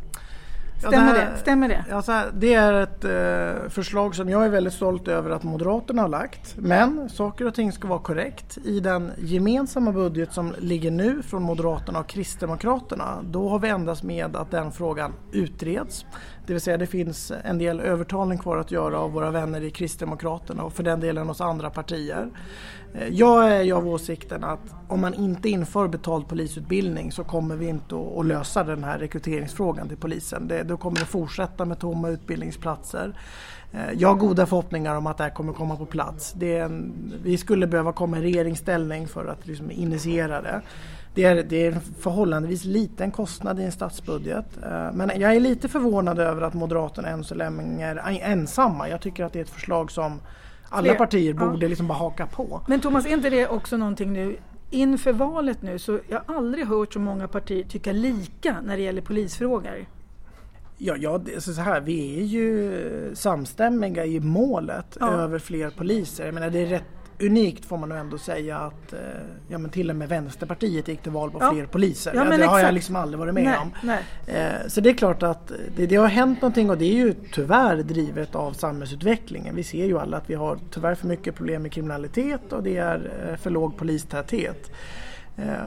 [0.84, 1.38] Ja, Stämmer här- det?
[1.38, 1.86] Stämmer det?
[1.89, 5.43] Ja, så här, det är ett eh, förslag som jag är väldigt stolt över att
[5.43, 6.56] Moderaterna har lagt.
[6.58, 8.58] Men saker och ting ska vara korrekt.
[8.65, 14.04] I den gemensamma budget som ligger nu från Moderaterna och Kristdemokraterna då har vi endast
[14.04, 16.06] med att den frågan utreds.
[16.49, 19.71] Det vill säga det finns en del övertalning kvar att göra av våra vänner i
[19.71, 22.29] Kristdemokraterna och för den delen hos andra partier.
[22.93, 27.55] Eh, jag är ju av åsikten att om man inte inför betald polisutbildning så kommer
[27.55, 30.47] vi inte att lösa den här rekryteringsfrågan till polisen.
[30.47, 33.13] Det, då kommer det fortsätta med tomma utbildningsplatser.
[33.71, 36.35] Eh, jag har goda förhoppningar om att det här kommer komma på plats.
[36.41, 40.62] En, vi skulle behöva komma i regeringsställning för att liksom initiera det.
[41.19, 44.45] Det är, det är en förhållandevis liten kostnad i en statsbudget.
[44.63, 48.89] Eh, men jag är lite förvånad över att Moderaterna än så länge är ensamma.
[48.89, 50.21] Jag tycker att det är ett förslag som
[50.69, 52.62] alla partier borde liksom bara haka på.
[52.67, 54.38] Men Thomas, är inte det också någonting nu
[54.69, 58.84] inför valet nu så jag har aldrig hört så många partier tycka lika när det
[58.84, 59.86] gäller polisfrågor.
[60.77, 65.12] Ja, ja så här, vi är ju samstämmiga i målet ja.
[65.12, 66.25] över fler poliser.
[66.25, 68.99] Jag menar, det är rätt unikt får man nog ändå säga att eh,
[69.47, 71.51] ja, men till och med Vänsterpartiet gick till val på ja.
[71.51, 72.12] fler poliser.
[72.15, 72.51] Ja, det exakt.
[72.51, 73.71] har jag liksom aldrig varit med nej, om.
[73.84, 74.03] Nej.
[74.27, 77.13] Eh, så det är klart att det, det, har hänt någonting och det är ju
[77.32, 79.55] tyvärr drivet av samhällsutvecklingen.
[79.55, 82.77] Vi ser ju alla att vi har tyvärr för mycket problem med kriminalitet och det
[82.77, 84.71] är eh, för låg polistäthet.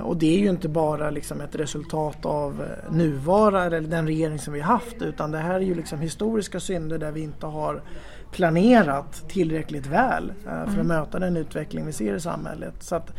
[0.03, 4.55] Och det är ju inte bara liksom ett resultat av nuvarande, eller den regering som
[4.55, 7.83] vi har haft utan det här är ju liksom historiska synder där vi inte har
[8.33, 10.87] planerat tillräckligt väl eh, för att mm.
[10.87, 12.75] möta den utveckling vi ser i samhället.
[12.81, 13.13] Så att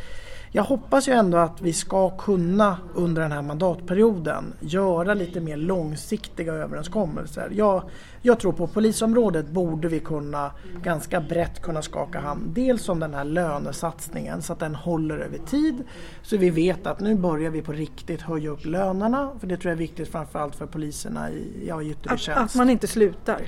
[0.56, 5.58] jag hoppas ju ändå att vi ska kunna under den här mandatperioden göra lite mer
[5.58, 7.49] långsiktiga överenskommelser.
[7.52, 7.84] Jag,
[8.21, 10.52] jag tror på polisområdet borde vi kunna
[10.84, 12.41] ganska brett kunna skaka hand.
[12.56, 15.84] Dels om den här lönesatsningen så att den håller över tid.
[16.21, 19.32] Så vi vet att nu börjar vi på riktigt höja upp lönerna.
[19.39, 22.41] För det tror jag är viktigt framförallt för poliserna i, ja, i yttre tjänst.
[22.41, 23.41] Att man inte slutar.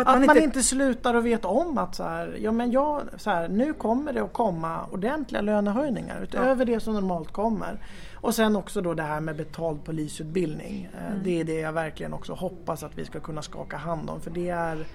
[0.00, 0.62] Att, man, att man, inte...
[0.62, 4.22] slutar och vet om att så här, ja, men jag, så här, nu kommer det
[4.22, 6.74] att komma ordentliga lönehöjningar utöver ja.
[6.74, 7.78] det som normalt kommer.
[8.14, 10.88] Och sen också då det här med betald polisutbildning.
[10.94, 11.20] Eh, mm.
[11.24, 14.30] Det är det jag verkligen också hoppas att vi ska kunna skaka hand om för
[14.30, 14.86] det är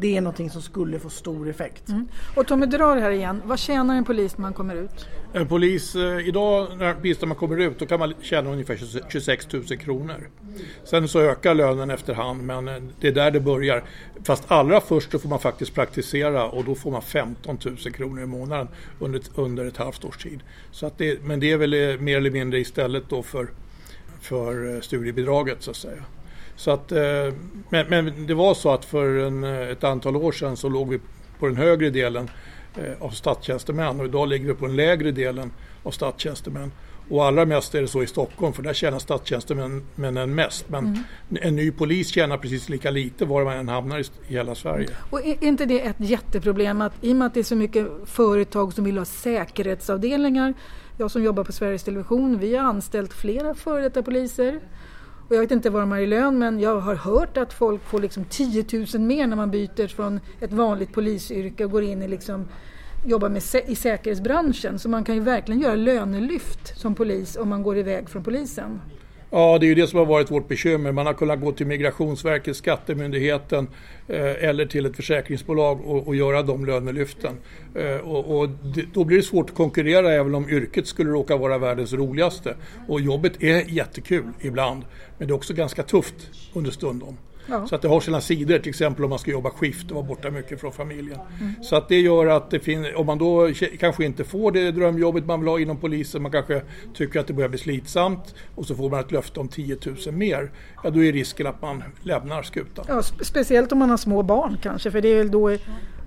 [0.00, 1.88] det är någonting som skulle få stor effekt.
[1.88, 2.08] Mm.
[2.34, 3.42] Och Tommy, drar det här igen.
[3.44, 5.06] Vad tjänar en polis när man kommer ut?
[5.32, 8.78] En polis, eh, idag när man kommer ut, då kan man tjäna ungefär
[9.10, 10.28] 26 000 kronor.
[10.84, 13.84] Sen så ökar lönen efterhand, men eh, det är där det börjar.
[14.24, 18.22] Fast allra först så får man faktiskt praktisera och då får man 15 000 kronor
[18.22, 20.40] i månaden under, under ett halvt års tid.
[20.70, 23.48] Så att det, men det är väl eh, mer eller mindre istället då för,
[24.20, 26.02] för studiebidraget så att säga.
[26.58, 27.00] Så att, eh,
[27.68, 30.88] men, men, det var så att för en, eh, ett antal år sedan så låg
[30.88, 31.00] vi
[31.38, 32.30] på den högre delen
[32.76, 36.72] eh, av statstjänstemän och idag ligger vi på den lägre delen av statstjänstemän.
[37.08, 40.68] Och allra mest är det så i Stockholm för där tjänar statstjänstemännen mest.
[40.68, 41.02] Men mm.
[41.30, 44.88] en ny polis tjänar precis lika lite var man än hamnar i hela Sverige.
[45.10, 47.86] Och är inte det ett jätteproblem att i och med att det är så mycket
[48.04, 50.54] företag som vill ha säkerhetsavdelningar.
[50.96, 54.60] Jag som jobbar på Sveriges Television, vi har anställt flera före detta poliser.
[55.28, 57.84] Och jag vet inte vad de har i lön men jag har hört att folk
[57.84, 58.64] får liksom 10
[58.94, 62.48] 000 mer när man byter från ett vanligt polisyrke och går in i liksom
[63.06, 64.78] jobbar med i säkerhetsbranschen.
[64.78, 68.80] Så man kan ju verkligen göra lönelyft som polis om man går iväg från polisen.
[69.30, 70.92] Ja, det är ju det som har varit vårt bekymmer.
[70.92, 73.68] Man har kunnat gå till Migrationsverket, Skattemyndigheten
[74.06, 77.34] eh, eller till ett försäkringsbolag och, och göra de lönelyften.
[77.74, 81.36] Eh, och, och det, då blir det svårt att konkurrera även om yrket skulle råka
[81.36, 82.56] vara världens roligaste.
[82.88, 84.82] Och jobbet är jättekul ibland,
[85.18, 87.16] men det är också ganska tufft under stundom.
[87.48, 87.66] Ja.
[87.66, 90.06] Så att det har sina sidor, till exempel om man ska jobba skift och vara
[90.06, 91.18] borta mycket från familjen.
[91.40, 91.52] Mm.
[91.62, 95.26] Så att det gör att det finns, om man då kanske inte får det drömjobbet
[95.26, 96.62] man vill ha inom polisen, man kanske
[96.94, 100.14] tycker att det börjar bli slitsamt och så får man ett löfte om 10 000
[100.14, 100.50] mer,
[100.84, 102.84] ja då är risken att man lämnar skutan.
[102.88, 105.56] Ja, speciellt om man har små barn kanske, för det är väl då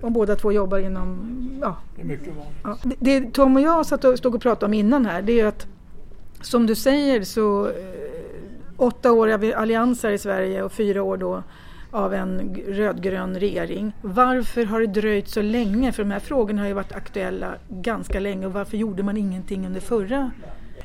[0.00, 1.38] om båda två jobbar inom...
[1.60, 1.76] Ja.
[1.96, 2.60] Det är mycket vanligt.
[2.64, 2.78] Ja.
[2.82, 5.46] Det, det Tom och jag satt och, stod och pratade om innan här, det är
[5.46, 5.66] att
[6.40, 7.72] som du säger så eh,
[8.82, 11.42] åtta år av allianser i Sverige och fyra år då
[11.90, 13.92] av en rödgrön regering.
[14.02, 15.92] Varför har det dröjt så länge?
[15.92, 19.66] För de här frågorna har ju varit aktuella ganska länge och varför gjorde man ingenting
[19.66, 20.30] under förra?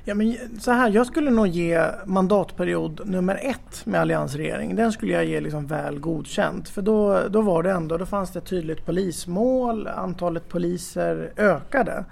[0.04, 4.76] Ja, men så här, jag skulle nog ge mandatperiod nummer ett med alliansregering.
[4.76, 6.70] Den skulle jag ge liksom väl godkänt.
[6.70, 12.06] För då, då var det ändå, då fanns det ett tydligt polismål, antalet poliser ökade.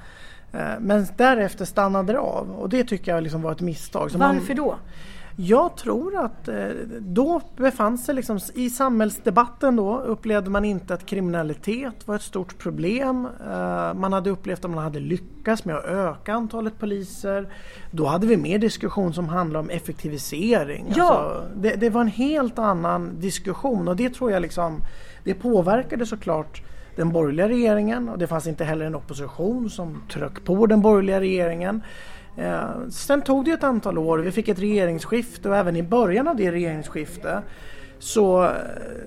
[0.53, 4.11] Eh, men därefter stannade det av och det tycker jag liksom var ett misstag.
[4.11, 4.75] Så Varför man, då?
[5.37, 6.67] Jag tror att eh,
[6.99, 12.57] då befann sig liksom, i samhällsdebatten då upplevde man inte att kriminalitet var ett stort
[12.57, 13.27] problem.
[13.49, 17.53] Eh, man hade upplevt att man hade lyckats med att öka antalet poliser.
[17.91, 20.93] Då hade vi mer diskussion som handlade om effektivisering.
[20.95, 21.03] Ja.
[21.03, 24.81] Alltså, det, det var en helt annan diskussion och det tror jag liksom,
[25.23, 26.61] det påverkade såklart
[26.95, 31.19] den borgerliga regeringen och det fanns inte heller en opposition som tryckte på den borgerliga
[31.19, 31.81] regeringen.
[32.37, 36.27] Eh, sen tog det ett antal år, vi fick ett regeringsskifte och även i början
[36.27, 37.43] av det regeringsskiftet
[37.99, 38.51] så eh,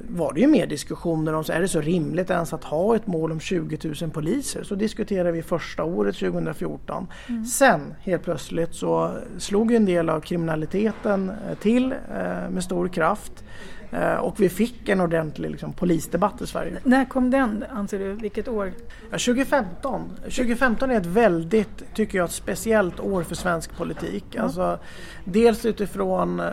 [0.08, 3.06] var det ju mer diskussioner om så är det så rimligt ens att ha ett
[3.06, 4.62] mål om 20 000 poliser.
[4.62, 7.06] Så diskuterade vi första året 2014.
[7.28, 7.44] Mm.
[7.44, 13.44] Sen helt plötsligt så slog en del av kriminaliteten eh, till eh, med stor kraft.
[13.90, 16.76] Eh, och vi fick en ordentlig liksom, polisdebatt i Sverige.
[16.84, 18.12] När kom den anser du?
[18.12, 18.72] Vilket år?
[19.10, 20.10] Ja, 2015.
[20.22, 24.34] 2015 är ett väldigt, tycker jag, ett speciellt år för svensk politik.
[24.34, 24.44] Mm.
[24.44, 24.78] Alltså,
[25.24, 26.46] dels utifrån eh,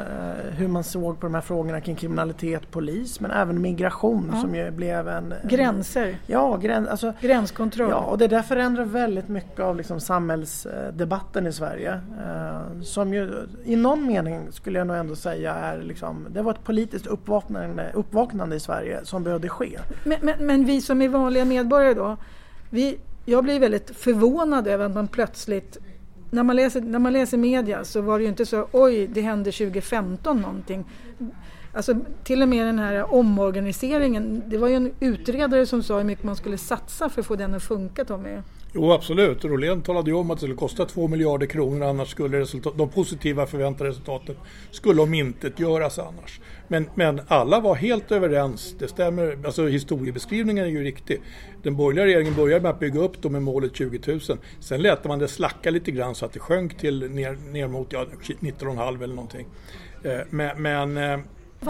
[0.57, 4.41] hur man såg på de här frågorna kring kriminalitet, polis men även migration mm.
[4.41, 5.33] som ju blev en...
[5.43, 6.17] Gränser?
[6.27, 7.89] Ja, gräns, alltså, gränskontroll.
[7.89, 12.01] Ja, och det där förändrar väldigt mycket av liksom, samhällsdebatten i Sverige.
[12.25, 16.51] Eh, som ju i någon mening skulle jag nog ändå säga är liksom, det var
[16.51, 19.79] ett politiskt upp uppvaknande, uppvaknande i Sverige som behövde ske.
[20.03, 22.17] Men, men, men, vi som är vanliga medborgare då?
[22.69, 25.77] Vi, jag blir väldigt förvånad över att man plötsligt
[26.29, 29.21] när man, läser, när man läser media så var det ju inte så oj, det
[29.21, 30.85] hände 2015 någonting.
[31.73, 36.03] Alltså, till och med den här omorganiseringen, det var ju en utredare som sa hur
[36.03, 38.37] mycket man skulle satsa för att få den att funka Tommy.
[38.73, 42.39] Jo absolut, Rolén talade ju om att det skulle kosta 2 miljarder kronor annars skulle
[42.39, 44.35] resultat, de positiva förväntade resultaten
[44.71, 46.39] skulle omintetgöras annars.
[46.67, 51.21] Men, men alla var helt överens, det stämmer, alltså historiebeskrivningen är ju riktig.
[51.63, 54.19] Den borgerliga regeringen började med att bygga upp dem med målet 20 000.
[54.59, 57.93] Sen lät man det slacka lite grann så att det sjönk till ner, ner mot
[57.93, 59.47] ja, 19,5 eller någonting.
[60.03, 61.19] Eh, men, men eh,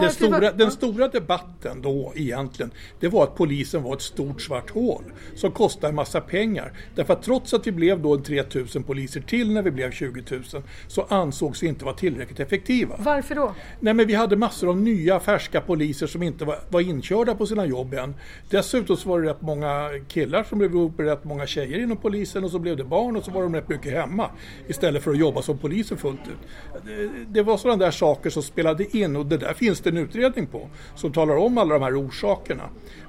[0.02, 4.70] den stora, den stora, debatten då egentligen, det var att polisen var ett stort svart
[4.70, 5.04] hål
[5.34, 6.72] som kostade en massa pengar.
[6.94, 10.42] Därför att trots att vi blev då 3000 poliser till när vi blev 20 000
[10.88, 12.96] så ansågs vi inte vara tillräckligt effektiva.
[12.98, 13.54] Varför då?
[13.80, 17.46] Nej men vi hade massor av nya färska poliser som inte var, var inkörda på
[17.46, 18.14] sina jobb än.
[18.50, 21.96] Dessutom så var det rätt många killar som blev ihop med rätt många tjejer inom
[21.96, 24.30] polisen och så blev det barn och så var de rätt mycket hemma
[24.68, 26.48] istället för att jobba som poliser fullt ut.
[26.84, 30.04] Det, det var sådana där saker som spelade in och det där finns det en
[30.04, 32.64] utredning på som talar om alla de här orsakerna.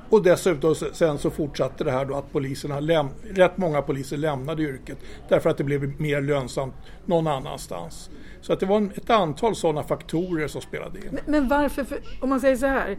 [0.10, 4.64] Och dessutom sen så fortsatte det här då att poliserna läm- rätt många poliser lämnade
[4.64, 4.98] yrket
[5.30, 6.74] därför att det blev mer lönsamt
[7.06, 8.10] någon annanstans.
[8.42, 11.06] Så att det var ett antal sådana faktorer som spelade in.
[11.12, 12.98] Men, men varför, för, om man säger så här,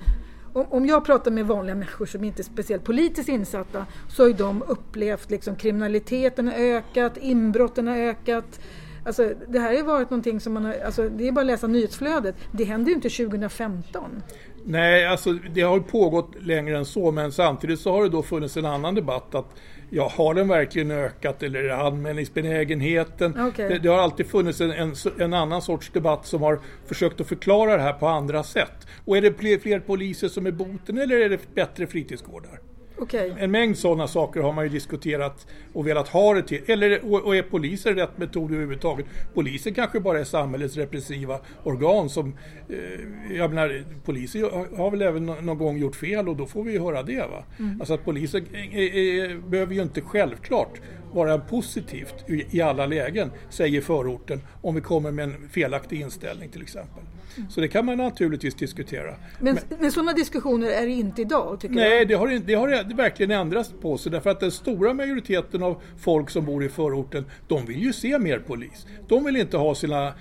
[0.53, 4.29] om, om jag pratar med vanliga människor som inte är speciellt politiskt insatta så har
[4.29, 8.61] ju de upplevt liksom kriminaliteten har ökat, inbrotten har ökat,
[9.05, 11.67] Alltså, det här har varit någonting som man har, alltså, det är bara att läsa
[11.67, 12.37] nyhetsflödet.
[12.53, 14.23] Det hände ju inte 2015.
[14.65, 18.57] Nej, alltså det har pågått längre än så men samtidigt så har det då funnits
[18.57, 19.47] en annan debatt att
[19.91, 23.41] ja, har den verkligen ökat eller är det anmälningsbenägenheten?
[23.41, 23.69] Okay.
[23.69, 27.27] Det, det, har alltid funnits en, en, en, annan sorts debatt som har försökt att
[27.27, 28.87] förklara det här på andra sätt.
[29.05, 32.61] Och är det fler, fler poliser som är boten eller är det bättre fritidsgårdar?
[32.99, 33.33] Okay.
[33.39, 36.63] En mängd sådana saker har man ju diskuterat och velat ha det till.
[36.67, 39.07] Eller, och är polisen rätt metod överhuvudtaget?
[39.35, 42.35] Polisen kanske bara är samhällets repressiva organ som...
[42.69, 44.43] Eh, jag menar, polisen
[44.77, 47.21] har väl även någon gång gjort fel och då får vi ju höra det.
[47.21, 47.45] Va?
[47.59, 47.81] Mm.
[47.81, 50.81] Alltså att polisen är, är, behöver ju inte självklart
[51.13, 56.63] vara positivt i alla lägen, säger förorten, om vi kommer med en felaktig inställning till
[56.63, 57.03] exempel.
[57.49, 59.15] Så det kan man naturligtvis diskutera.
[59.41, 61.61] Men, men, men sådana diskussioner är det inte idag?
[61.61, 65.63] Tycker nej, det har, det har verkligen ändrats på sig därför att den stora majoriteten
[65.63, 68.87] av folk som bor i förorten, de vill ju se mer polis.
[69.09, 70.13] De vill inte ha sina eh,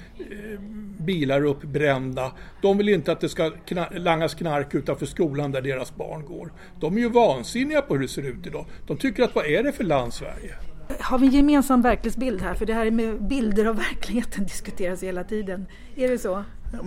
[0.99, 2.31] bilar uppbrända.
[2.61, 6.53] De vill inte att det ska kna langas knark utanför skolan där deras barn går.
[6.79, 8.65] De är ju vansinniga på hur det ser ut idag.
[8.87, 10.55] De tycker att vad är det för land Sverige?
[10.99, 12.53] Har vi en gemensam verklighetsbild här?
[12.53, 15.65] För det här med bilder av verkligheten diskuteras hela tiden.
[15.95, 16.43] Är det så?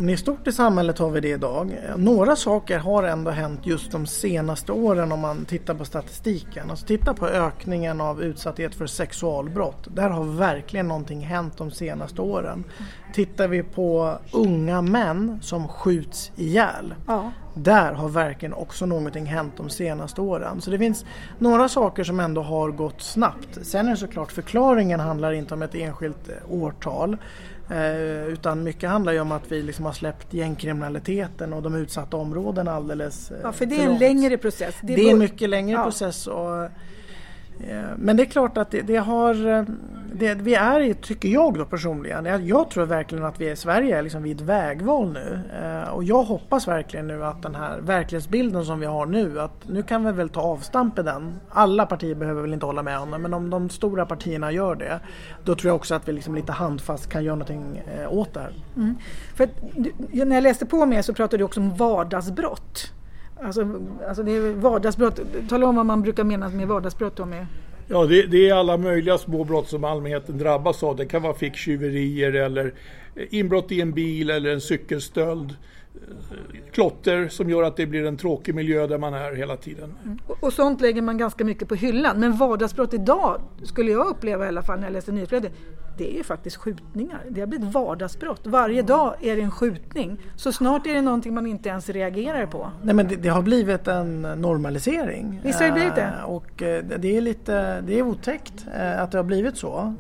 [0.09, 1.79] I stort i samhället har vi det idag.
[1.97, 6.71] Några saker har ändå hänt just de senaste åren om man tittar på statistiken.
[6.71, 9.89] Alltså titta på ökningen av utsatthet för sexualbrott.
[9.95, 12.65] Där har verkligen någonting hänt de senaste åren.
[13.15, 16.95] Tittar vi på unga män som skjuts ihjäl.
[17.07, 17.33] Ja.
[17.55, 20.61] Där har verkligen också någonting hänt de senaste åren.
[20.61, 21.05] Så det finns
[21.39, 23.59] några saker som ändå har gått snabbt.
[23.63, 27.17] Sen är det såklart förklaringen handlar inte om ett enskilt årtal.
[27.71, 32.17] Eh, utan mycket handlar ju om att vi liksom har släppt gängkriminaliteten och de utsatta
[32.17, 34.75] områdena alldeles eh, Ja, för det är en längre process.
[34.83, 35.85] Det är, det är en mycket längre ja.
[35.85, 36.27] process.
[36.27, 36.69] Och,
[37.69, 39.65] Eh, men det är klart att det, det har, eh,
[40.13, 43.99] det, vi är i, tycker jag då personligen, jag tror verkligen att vi i Sverige
[43.99, 45.41] är liksom vid ett vägval nu.
[45.63, 49.69] Eh, och jag hoppas verkligen nu att den här verklighetsbilden som vi har nu, att
[49.69, 51.41] nu kan vi väl ta avstamp i den.
[51.49, 54.75] Alla partier behöver väl inte hålla med om det, men om de stora partierna gör
[54.75, 55.01] det,
[55.45, 58.41] då tror jag också att vi liksom lite handfast kan göra någonting eh, åt det
[58.41, 58.53] här.
[58.77, 58.97] Mm.
[59.35, 59.51] För att,
[60.13, 62.93] när jag läste på mer så pratade du också om vardagsbrott.
[63.43, 65.21] Alltså, alltså det är vardagsbrott.
[65.49, 67.37] Tala om vad man brukar mena med vardagsbrott Tommy.
[67.89, 70.97] Ja, det, det, är alla möjliga små brott som allmänheten drabbas av.
[70.97, 72.75] Det kan vara ficktjuverier eller
[73.31, 75.55] inbrott i en bil eller en cykelstöld
[76.73, 79.95] klotter som gör att det blir en tråkig miljö där man är hela tiden.
[80.05, 80.19] Mm.
[80.27, 82.21] Och, och, sånt lägger man ganska mycket på hyllan.
[82.21, 85.53] Men vardagsbrott idag, skulle jag uppleva i alla fall när jag läste nyhetsflödet,
[85.99, 87.21] det är ju faktiskt skjutningar.
[87.29, 88.41] Det har blivit vardagsbrott.
[88.47, 90.21] Varje dag är det en skjutning.
[90.37, 92.71] Så snart är det någonting man inte ens reagerar på.
[92.83, 95.41] Nej men det, det har blivit en normalisering.
[95.45, 96.13] Visst har det blivit det?
[96.19, 99.95] Eh, och eh, det är lite, det är otäckt eh, att det har blivit så.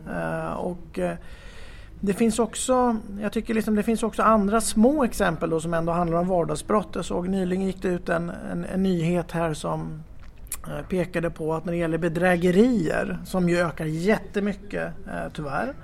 [0.56, 0.98] Och
[2.00, 5.92] det finns också, jag tycker liksom det finns också andra små exempel då som ändå
[5.92, 6.88] handlar om vardagsbrott.
[6.94, 10.02] Jag såg nyligen gick det ut en, en, en nyhet här som
[10.68, 15.74] eh, pekade på att när det gäller bedrägerier som ju ökar jättemycket eh, tyvärr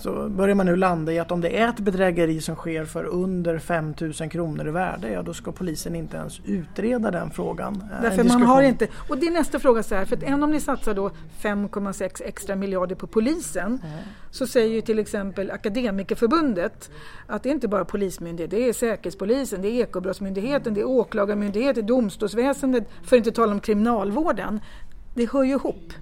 [0.00, 3.04] så börjar man nu landa i att om det är ett bedrägeri som sker för
[3.04, 7.82] under 5000 kronor i värde, ja då ska polisen inte ens utreda den frågan.
[7.92, 10.42] Eh, Därför man har inte, och det är nästa fråga så här, för att även
[10.42, 11.10] om ni satsar då
[11.40, 13.98] 5,6 extra miljarder på polisen mm.
[14.30, 16.90] så säger ju till exempel Akademikerförbundet
[17.26, 21.86] att det är inte bara polismyndighet, det är Säkerhetspolisen, det är Ekobrottsmyndigheten, det är Åklagarmyndigheten,
[21.86, 24.60] domstolsväsendet, för att inte tala om kriminalvården.
[25.14, 25.92] Det hör ju ihop.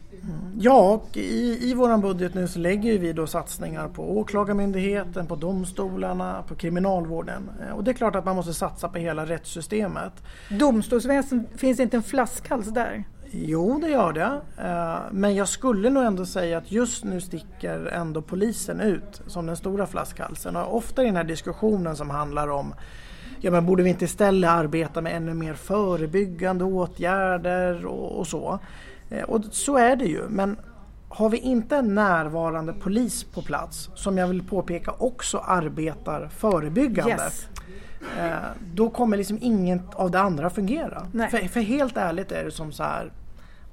[0.58, 6.42] Ja, i, i vår budget nu så lägger vi då satsningar på Åklagarmyndigheten, på domstolarna,
[6.48, 7.50] på kriminalvården.
[7.60, 10.12] Eh, och det är klart att man måste satsa på hela rättssystemet.
[10.50, 13.04] Domstolsväsendet, finns det inte en flaskhals där?
[13.30, 14.40] Jo, det gör det.
[14.58, 19.46] Eh, men jag skulle nog ändå säga att just nu sticker ändå polisen ut som
[19.46, 20.56] den stora flaskhalsen.
[20.56, 22.74] Och ofta i den här diskussionen som handlar om
[23.40, 28.58] ja, men borde vi inte istället arbeta med ännu mer förebyggande åtgärder och, och så.
[29.10, 30.28] Eh, och så är det ju.
[30.28, 30.56] Men
[31.08, 37.12] har vi inte en närvarande polis på plats som jag vill påpeka också arbetar förebyggande.
[37.12, 37.48] Yes.
[38.18, 38.32] Eh,
[38.74, 41.06] då kommer liksom inget av det andra fungera.
[41.30, 43.12] För, för, helt ärligt är det som så här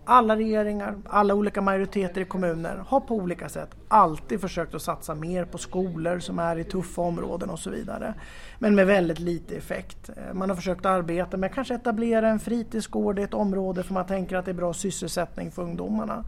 [0.05, 5.15] alla regeringar, alla olika majoriteter i kommuner har på olika sätt alltid försökt att satsa
[5.15, 8.13] mer på skolor som är i tuffa områden och så vidare.
[8.59, 10.09] Men med väldigt lite effekt.
[10.09, 14.05] Eh, man har försökt arbeta med kanske etablera en fritidsgård i ett område för man
[14.05, 16.23] tänker att det är bra sysselsättning för ungdomarna.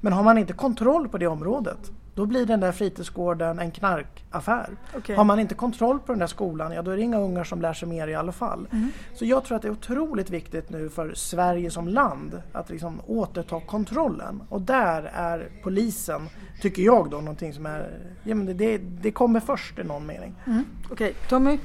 [0.00, 1.90] Men har man inte kontroll på det området
[2.20, 4.68] då blir den där fritidsgården en knarkaffär.
[4.96, 5.16] Okay.
[5.16, 7.62] Har man inte kontroll på den där skolan, ja då är det inga ungar som
[7.62, 8.66] lär sig mer i alla fall.
[8.72, 8.88] Mm.
[9.14, 13.00] Så jag tror att det är otroligt viktigt nu för Sverige som land att liksom
[13.06, 14.42] återta kontrollen.
[14.48, 16.28] Och där är polisen,
[16.60, 17.90] tycker jag då, någonting som är,
[18.24, 20.34] ja men det, det kommer först i någon mening.
[20.46, 20.64] Mm.
[20.84, 21.28] Okej, okay.
[21.28, 21.58] Tommy?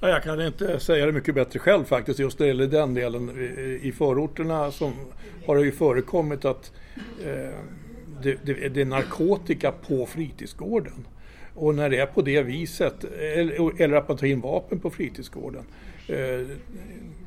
[0.00, 2.94] Ja, jag kan inte säga det mycket bättre själv faktiskt just när det gäller den
[2.94, 3.30] delen.
[3.82, 4.92] I förorterna som
[5.46, 6.72] har det ju förekommit att
[7.24, 7.58] eh,
[8.22, 11.06] det, det, det är narkotika på fritidsgården.
[11.54, 14.90] Och när det är på det viset, eller, eller att man tar in vapen på
[14.90, 15.64] fritidsgården.
[16.08, 16.46] Eh,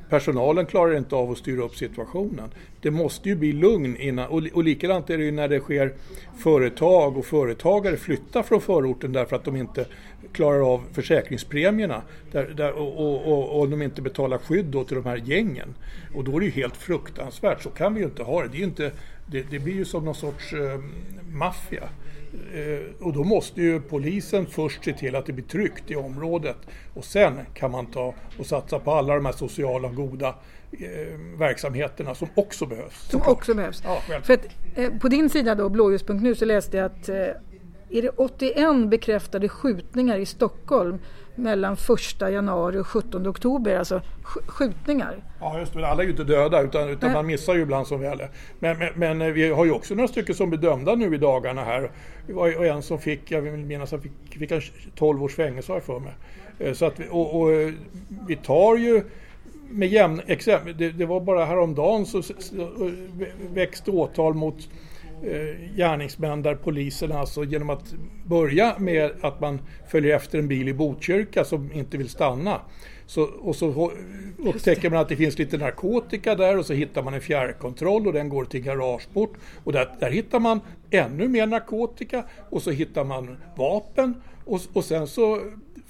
[0.08, 2.50] personalen klarar inte av att styra upp situationen.
[2.80, 5.92] Det måste ju bli lugn innan, och, och likadant är det ju när det sker
[6.38, 9.86] företag och företagare flyttar från förorten därför att de inte
[10.32, 12.02] klarar av försäkringspremierna
[12.32, 15.74] där, där, och, och, och, och de inte betalar skydd då till de här gängen.
[16.14, 18.48] Och då är det ju helt fruktansvärt, så kan vi ju inte ha det.
[18.48, 18.92] Det, är inte,
[19.26, 20.80] det, det blir ju som någon sorts eh,
[21.32, 21.88] maffia.
[22.54, 26.56] Eh, och då måste ju polisen först se till att det blir tryggt i området
[26.94, 30.28] och sen kan man ta och satsa på alla de här sociala goda
[30.72, 33.10] eh, verksamheterna som också behövs.
[33.10, 33.82] Som också behövs.
[33.84, 37.16] Ja, För att, eh, på din sida då, blåljus.nu, så läste jag att eh,
[37.88, 40.98] är det 81 bekräftade skjutningar i Stockholm
[41.34, 45.16] mellan 1 januari och 17 oktober, alltså skjutningar.
[45.40, 48.00] Ja just det, alla är ju inte döda utan, utan man missar ju ibland som
[48.00, 48.30] väl är.
[48.58, 51.18] Men, men, men, eh, vi har ju också några stycken som blir dömda nu i
[51.18, 51.90] dagarna här.
[52.26, 55.76] Det var en som fick, jag vill minnas han fick, fick 12 års fängelse har
[55.76, 56.12] jag för mig.
[56.58, 57.72] Eh, så att vi, och, och, eh,
[58.28, 59.02] vi tar ju
[59.70, 62.32] med jämn exempel, det, det var bara häromdagen så, så
[63.54, 64.68] växte åtal mot
[65.24, 69.58] Eh, gärningsmän där polisen alltså genom att börja med att man
[69.88, 72.60] följer efter en bil i Botkyrka som inte vill stanna.
[73.06, 73.92] Så, och så
[74.38, 78.12] upptäcker man att det finns lite narkotika där och så hittar man en fjärrkontroll och
[78.12, 79.32] den går till garageport.
[79.64, 84.84] Och där, där hittar man ännu mer narkotika och så hittar man vapen och, och
[84.84, 85.40] sen så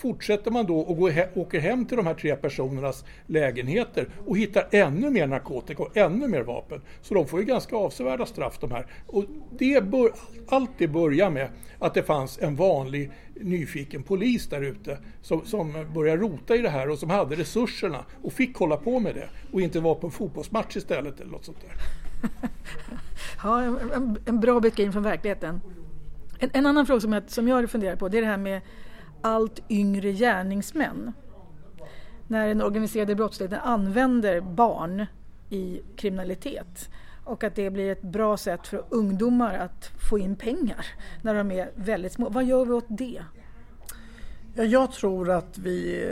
[0.02, 4.68] fortsätter man då och går, åker hem till de här tre personernas lägenheter och hittar
[4.70, 6.80] ännu mer narkotika och ännu mer vapen.
[7.02, 8.86] Så de får ju ganska avsevärda straff de här.
[9.06, 9.24] Och
[9.58, 10.12] det bör,
[10.48, 15.86] allt det börjar med att det fanns en vanlig nyfiken polis där ute som, som
[15.94, 19.28] började rota i det här och som hade resurserna och fick hålla på med det
[19.52, 21.74] och inte var på en fotbollsmatch istället eller något sånt där.
[23.42, 25.60] ja, en, en bra beskrivning från verkligheten.
[26.38, 28.60] En, en, annan fråga som jag, som jag funderar på det är det här med
[29.22, 31.12] allt yngre gärningsmän.
[32.28, 35.06] När den organiserade brottsligheten använder barn
[35.50, 36.90] i kriminalitet
[37.24, 40.86] och att det blir ett bra sätt för ungdomar att få in pengar
[41.22, 42.28] när de är väldigt små.
[42.28, 43.24] Vad gör vi åt det?
[44.54, 46.04] Ja, jag tror att vi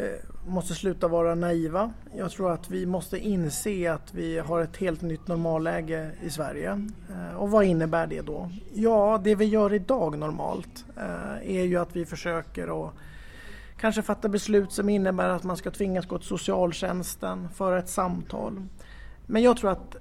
[0.46, 1.92] måste sluta vara naiva.
[2.16, 6.88] Jag tror att vi måste inse att vi har ett helt nytt normalläge i Sverige.
[7.10, 8.50] Eh, och vad innebär det då?
[8.74, 12.94] Ja, det vi gör idag normalt eh, är ju att vi försöker att
[13.76, 18.62] kanske fatta beslut som innebär att man ska tvingas gå till socialtjänsten, föra ett samtal.
[19.26, 19.96] Men jag tror att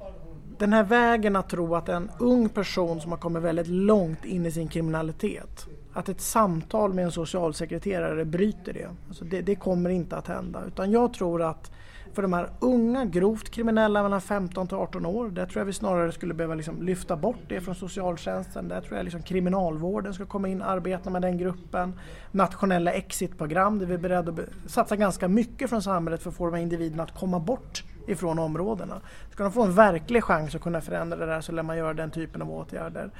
[0.57, 4.45] den här vägen att tro att en ung person som har kommit väldigt långt in
[4.45, 8.89] i sin kriminalitet att ett samtal med en socialsekreterare bryter det.
[9.07, 10.63] Alltså det, det, kommer inte att hända.
[10.67, 11.71] Utan jag tror att
[12.13, 15.73] för de här unga grovt kriminella mellan 15 till 18 år, där tror jag vi
[15.73, 18.67] snarare skulle behöva liksom lyfta bort det från socialtjänsten.
[18.67, 21.99] Där tror jag liksom kriminalvården ska komma in och arbeta med den gruppen.
[22.31, 26.45] Nationella exitprogram där vi är beredda att satsa ganska mycket från samhället för att få
[26.45, 29.01] de här individerna att komma bort ifrån områdena.
[29.31, 31.93] Ska de få en verklig chans att kunna förändra det där så lär man göra
[31.93, 33.11] den typen av åtgärder.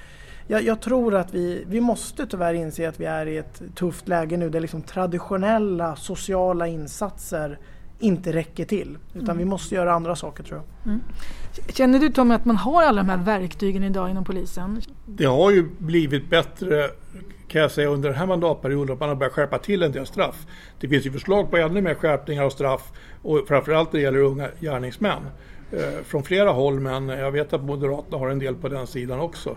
[0.47, 4.07] Jag, jag, tror att vi, vi måste tyvärr inse att vi är i ett tufft
[4.07, 7.59] läge nu där liksom traditionella sociala insatser
[8.00, 8.97] inte räcker till.
[9.14, 9.38] Utan mm.
[9.38, 10.91] vi måste göra andra saker tror jag.
[10.91, 11.02] Mm.
[11.68, 14.82] Känner du Tommy att man har alla de här verktygen idag inom polisen?
[15.06, 16.89] Det har ju blivit bättre
[17.47, 20.06] kan jag säga under den här mandatperioden att man har börjat skärpa till en del
[20.06, 20.47] straff.
[20.80, 22.91] Det finns ju förslag på ännu mer skärpningar av straff
[23.22, 25.22] och framförallt när det gäller unga gärningsmän.
[25.72, 29.20] Eh, från flera håll men jag vet att Moderaterna har en del på den sidan
[29.20, 29.56] också.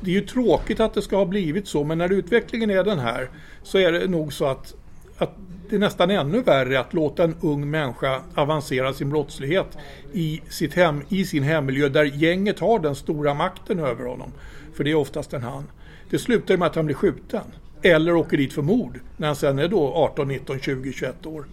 [0.00, 2.98] Det är ju tråkigt att det ska ha blivit så men när utvecklingen är den
[2.98, 3.30] här
[3.62, 4.74] så är det nog så att,
[5.18, 5.36] att
[5.70, 9.78] det är nästan ännu värre att låta en ung människa avancera sin brottslighet
[10.12, 14.32] i, sitt hem, i sin hemmiljö där gänget har den stora makten över honom.
[14.74, 15.64] För det är oftast en han.
[16.10, 17.44] Det slutar med att han blir skjuten.
[17.82, 21.44] Eller åker dit för mord när han sen är då 18, 19, 20, 21 år.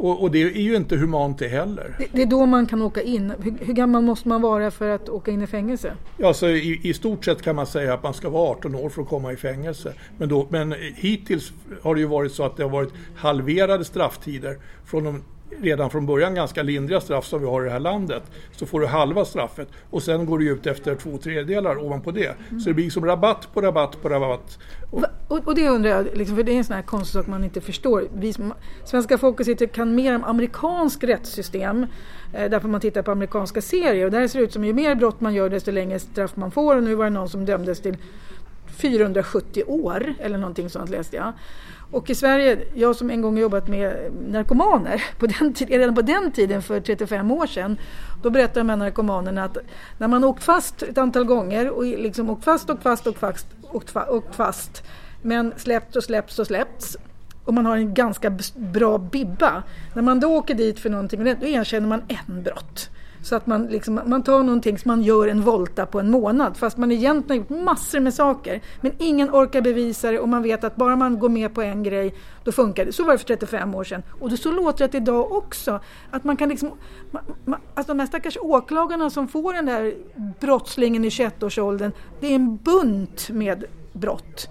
[0.00, 1.94] Och, och, det är ju inte humant det heller.
[1.98, 3.32] Det, det, är då man kan åka in.
[3.42, 5.92] Hur, hur, gammal måste man vara för att åka in i fängelse?
[6.16, 8.88] Ja, så i, i, stort sett kan man säga att man ska vara 18 år
[8.88, 9.92] för att komma i fängelse.
[10.18, 14.58] Men, då, men hittills har det ju varit så att det har varit halverade strafftider
[14.84, 15.22] från de
[15.58, 18.22] redan från början ganska lindriga straff som vi har i det här landet
[18.52, 22.34] så får du halva straffet och sen går du ut efter två tredjedelar ovanpå det.
[22.48, 22.60] Mm.
[22.60, 24.58] Så det blir som rabatt på rabatt på rabatt.
[24.90, 27.26] Och, och, och det undrar jag, liksom, för det är en sån här konstig sak
[27.26, 28.08] man inte förstår.
[28.14, 31.86] Vi som, svenska folket sitter kan mer om amerikansk rättssystem
[32.34, 34.94] eh, därför man tittar på amerikanska serier och där ser det ut som ju mer
[34.94, 37.80] brott man gör desto längre straff man får och nu var det någon som dömdes
[37.80, 37.96] till
[38.80, 41.32] 470 år eller någonting sånt läste jag.
[41.90, 46.32] Och i Sverige, jag som en gång jobbat med narkomaner, på den, redan på den
[46.32, 47.78] tiden för 35 år sedan,
[48.22, 49.58] då berättade de här narkomanerna att
[49.98, 53.46] när man åkt fast ett antal gånger och liksom åkt fast och fast och fast,
[53.72, 54.82] åkt, åkt fast
[55.22, 56.96] men släppts och släppts och släppts
[57.44, 59.62] och man har en ganska bra bibba.
[59.94, 62.90] När man då åker dit för någonting, då erkänner man en brott.
[63.22, 66.56] Så att man, liksom, man tar någonting som man gör en volta på en månad
[66.56, 68.60] fast man egentligen har gjort massor med saker.
[68.80, 71.82] Men ingen orkar bevisa det och man vet att bara man går med på en
[71.82, 72.14] grej
[72.44, 72.92] då funkar det.
[72.92, 74.02] Så var det för 35 år sedan.
[74.20, 75.80] Och så låter det idag också.
[76.10, 76.70] Att man kan liksom,
[77.10, 79.94] man, man, alltså de här stackars åklagarna som får den där
[80.40, 84.48] brottslingen i 21-årsåldern, det är en bunt med brott.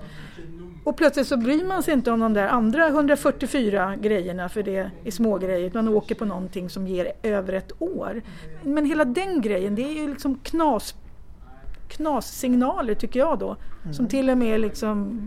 [0.84, 4.90] Och plötsligt så bryr man sig inte om de där andra 144 grejerna för det
[5.04, 5.72] är små grejer.
[5.74, 8.22] Man åker på någonting som ger över ett år.
[8.64, 10.96] Men hela den grejen, det är ju liksom knas,
[11.88, 13.56] knassignaler tycker jag då.
[13.84, 13.94] Mm.
[13.94, 15.20] Som till och med liksom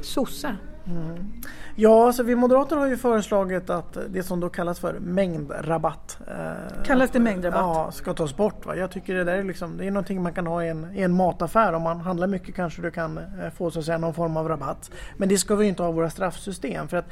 [0.00, 0.56] sosse.
[0.86, 1.32] Mm.
[1.76, 6.18] Ja, alltså vi moderater har ju föreslagit att det som då kallas för mängdrabatt.
[6.28, 7.60] Eh, kallas det mängdrabatt?
[7.60, 8.66] Ja, ska tas bort.
[8.66, 8.76] Va?
[8.76, 11.02] Jag tycker det där är, liksom, det är någonting man kan ha i en, i
[11.02, 11.72] en mataffär.
[11.72, 14.48] Om man handlar mycket kanske du kan eh, få så att säga, någon form av
[14.48, 14.90] rabatt.
[15.16, 16.88] Men det ska vi inte ha i våra straffsystem.
[16.88, 17.06] För att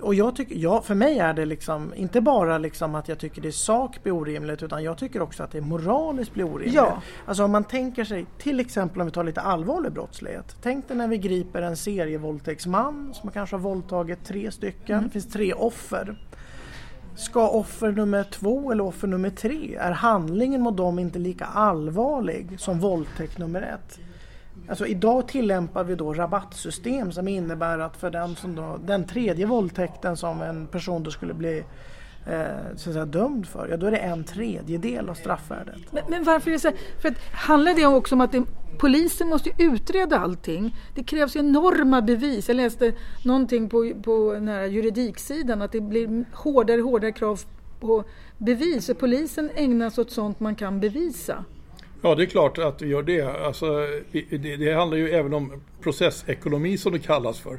[0.00, 3.42] och jag tycker, ja, för mig är det liksom inte bara liksom att jag tycker
[3.42, 6.74] det i sak blir orimligt utan jag tycker också att det moraliskt blir orimligt.
[6.74, 7.02] Ja.
[7.26, 10.56] Alltså om man tänker sig till exempel om vi tar lite allvarlig brottslighet.
[10.62, 14.96] Tänk dig när vi griper en serievåldtäktsman som kanske har våldtagit tre stycken.
[14.96, 15.04] Mm.
[15.04, 16.16] Det finns tre offer.
[17.16, 22.60] Ska offer nummer två eller offer nummer tre, är handlingen mot dem inte lika allvarlig
[22.60, 23.98] som våldtäkt nummer ett?
[24.68, 29.46] Alltså idag tillämpar vi då rabattsystem som innebär att för den, som då, den tredje
[29.46, 31.64] våldtäkten som en person då skulle bli
[32.28, 35.92] eh, så att säga, dömd för, ja då är det en tredjedel av straffvärdet.
[35.92, 36.72] Men, men varför är det så?
[36.98, 38.44] För att, handlar det också om att det,
[38.78, 40.76] polisen måste utreda allting?
[40.94, 42.48] Det krävs enorma bevis.
[42.48, 42.92] Jag läste
[43.24, 47.40] någonting på, på den här juridiksidan att det blir hårdare och hårdare krav
[47.80, 48.04] på
[48.38, 48.88] bevis.
[48.88, 51.44] Och polisen ägnar sig åt sånt man kan bevisa.
[52.02, 53.22] Ja, det är klart att vi gör det.
[53.22, 53.66] Alltså,
[54.12, 57.58] det, det handlar ju även om processekonomi som det kallas för.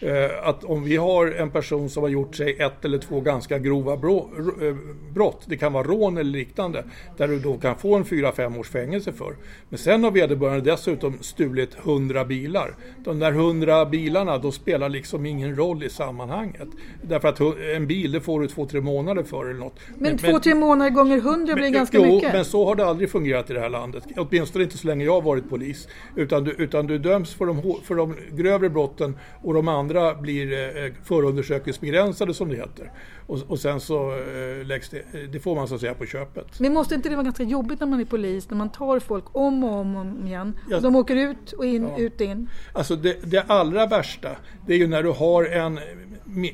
[0.00, 3.58] Eh, att om vi har en person som har gjort sig ett eller två ganska
[3.58, 4.76] grova eh,
[5.14, 6.84] brott, det kan vara rån eller liknande,
[7.16, 9.36] där du då kan få en 4-5 års fängelse för.
[9.68, 12.74] Men sen har vederbörande dessutom stulit 100 bilar.
[13.04, 16.68] De där 100 bilarna, de spelar liksom ingen roll i sammanhanget.
[17.02, 17.40] Därför att
[17.76, 19.78] en bil, det får du två, tre månader för eller något.
[19.88, 22.32] Men, men två, tre månader gånger 100 blir men, ganska jo, mycket.
[22.32, 24.04] men så har det aldrig fungerat i det här landet.
[24.16, 25.88] Åtminstone inte så länge jag har varit polis.
[26.16, 30.14] Utan du, utan du döms för de, för de grövre brotten och de andra andra
[30.14, 32.92] blir eh, förundersökningsbegränsade som det heter.
[33.26, 36.60] Och, och sen så eh, läggs det, det får man så att säga på köpet.
[36.60, 39.24] Men måste inte det vara ganska jobbigt när man är polis, när man tar folk
[39.32, 40.58] om och om, om igen?
[40.74, 41.98] Och de åker ut och in, ja.
[41.98, 42.50] ut in.
[42.72, 44.28] Alltså det, det allra värsta,
[44.66, 45.78] det är ju när du har en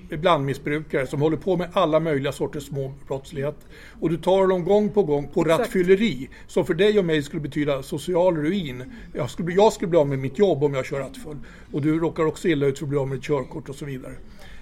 [0.09, 3.57] blandmissbrukare som håller på med alla möjliga sorters småbrottslighet.
[4.01, 5.61] Och du tar dem gång på gång på Exakt.
[5.61, 6.29] rattfylleri.
[6.47, 8.93] Som för dig och mig skulle betyda social ruin.
[9.12, 11.37] Jag skulle, jag skulle bli av med mitt jobb om jag kör rattfull.
[11.72, 13.85] Och du råkar också illa ut för att bli av med ditt körkort och så
[13.85, 14.14] vidare.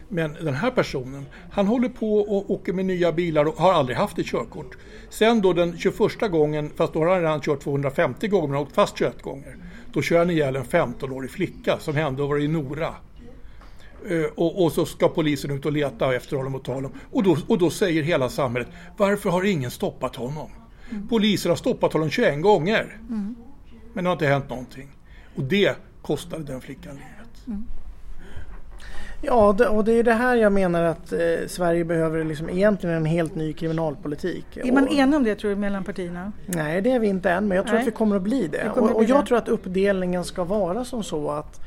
[0.08, 3.98] Men den här personen, han håller på och åker med nya bilar och har aldrig
[3.98, 4.76] haft ett körkort.
[5.10, 8.74] Sen då den 21 gången, fast då har han redan kört 250 gånger men åkt
[8.74, 9.56] fast 21 gånger.
[9.92, 12.94] Då kör han ihjäl en 15-årig flicka som hände var i Nora.
[14.08, 16.92] Eh, och, och, så ska polisen ut och leta efter honom och ta honom.
[17.10, 20.50] Och då, och då säger hela samhället, varför har ingen stoppat honom?
[20.90, 21.08] Mm.
[21.08, 22.98] Polisen har stoppat honom 21 gånger.
[23.08, 23.34] Mm.
[23.92, 24.88] Men det har inte hänt någonting.
[25.36, 27.46] Och det kostade den flickan livet.
[27.46, 27.64] Mm.
[29.24, 32.96] Ja, det, och det är det här jag menar att eh, Sverige behöver liksom egentligen
[32.96, 34.56] en helt ny kriminalpolitik.
[34.56, 36.32] Är man enig om det tror du mellan partierna?
[36.46, 37.82] Nej, det är vi inte än, men jag tror Nej.
[37.82, 38.70] att vi kommer att bli det.
[38.70, 41.60] Och, och, jag tror att uppdelningen ska vara som så att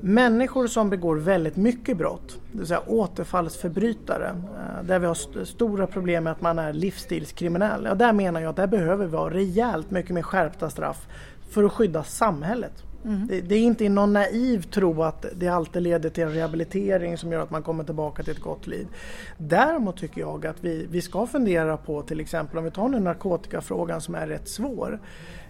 [0.00, 5.46] Människor som begår väldigt mycket brott, det vill säga återfallsförbrytare, eh, där vi har st
[5.46, 7.84] stora problem med att man är livsstilskriminell.
[7.84, 11.06] Ja, där menar jag att där behöver vi ha rejält mycket mer skärpta straff
[11.50, 12.84] för att skydda samhället.
[13.04, 13.26] Mm.
[13.26, 17.32] Det, det, är inte någon naiv tro att det alltid leder till en rehabilitering som
[17.32, 18.86] gör att man kommer tillbaka till ett gott liv.
[19.36, 23.00] Däremot tycker jag att vi, vi ska fundera på till exempel om vi tar nu
[23.00, 24.98] narkotikafrågan som är rätt svår.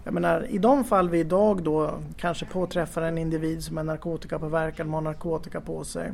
[0.05, 4.87] Jag menar, I de fall vi idag då kanske påträffar en individ som är narkotikapåverkad,
[4.87, 6.13] och har narkotika på sig.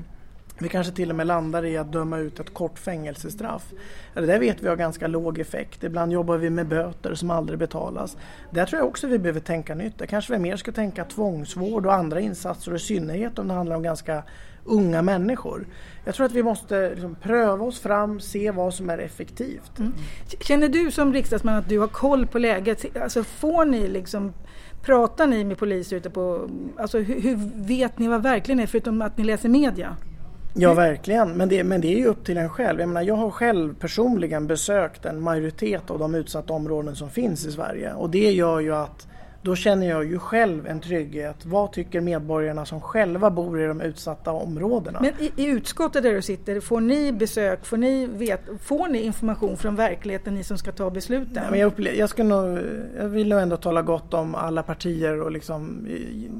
[0.58, 3.72] Vi kanske till och med landar i att döma ut ett kort fängelsestraff.
[4.14, 5.84] Det där vet vi har ganska låg effekt.
[5.84, 8.16] Ibland jobbar vi med böter som aldrig betalas.
[8.50, 9.98] Där tror jag också vi behöver tänka nytt.
[9.98, 13.76] Där kanske vi mer ska tänka tvångsvård och andra insatser i synnerhet om det handlar
[13.76, 14.22] om ganska
[14.64, 15.66] unga människor.
[16.04, 19.78] Jag tror att vi måste liksom pröva oss fram, se vad som är effektivt.
[19.78, 19.92] Mm.
[20.40, 22.96] Känner du som riksdagsman att du har koll på läget?
[22.96, 24.32] Alltså får ni liksom
[24.82, 26.48] Pratar ni med poliser ute på...
[26.76, 29.96] Alltså hur, hur vet ni vad verkligen är förutom att ni läser media?
[30.56, 31.36] Ja, verkligen.
[31.36, 32.80] Men det, men det är ju upp till en själv.
[32.80, 37.46] Jag, menar, jag har själv personligen besökt en majoritet av de utsatta områden som finns
[37.46, 37.94] i Sverige.
[37.94, 39.06] Och det gör ju att
[39.44, 41.46] då känner jag ju själv en trygghet.
[41.46, 45.00] Vad tycker medborgarna som själva bor i de utsatta områdena?
[45.00, 48.98] Men i, i utskottet där du sitter, får ni besök, får ni, vet, får ni
[49.02, 51.32] information från verkligheten, ni som ska ta besluten?
[51.34, 52.58] Nej, men jag, upple- jag, ska nog,
[52.96, 55.88] jag vill nog ändå tala gott om alla partier och liksom,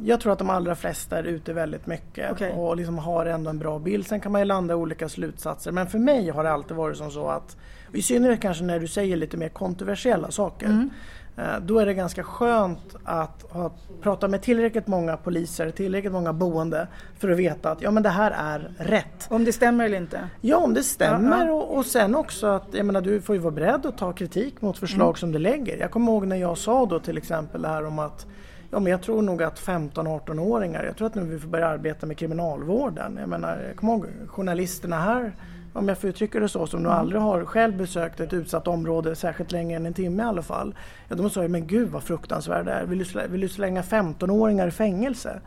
[0.05, 2.53] jag tror att de allra flesta är ute väldigt mycket okay.
[2.53, 4.07] och liksom har ändå en bra bild.
[4.07, 5.73] Sen kan man ju landa i olika slutsatser.
[5.73, 7.57] Men för mig har det alltid varit som så att,
[7.93, 10.91] i synnerhet kanske när du säger lite mer kontroversiella saker, mm.
[11.37, 13.71] Eh, då är det ganska skönt att ha,
[14.03, 18.09] prata med tillräckligt många poliser, tillräckligt många boende för att veta att ja, men det
[18.09, 19.27] här är rätt.
[19.29, 20.29] Om det stämmer eller inte?
[20.41, 21.53] Ja, om det stämmer ja.
[21.53, 24.63] Och, och sen också att jag menar, du får ju vara beredd att ta kritik
[24.63, 25.17] mot förslag mm.
[25.17, 25.79] som du lägger.
[25.79, 28.27] Jag kommer ihåg när jag sa då till exempel det här om att
[28.71, 32.07] Ja, men jag tror nog att 15-18-åringar, jag tror att nu vi får börja arbeta
[32.07, 33.17] med kriminalvården.
[33.21, 35.33] Jag menar, jag kommer ihåg journalisterna här
[35.75, 39.15] om jag får uttrycka det så, som du aldrig har själv besökt ett utsatt område
[39.15, 40.75] särskilt länge än en timme i alla fall.
[41.09, 42.85] Ja, de sa men gud vad fruktansvärt det är.
[42.85, 45.41] Vill du, vill du slänga 15-åringar i fängelse?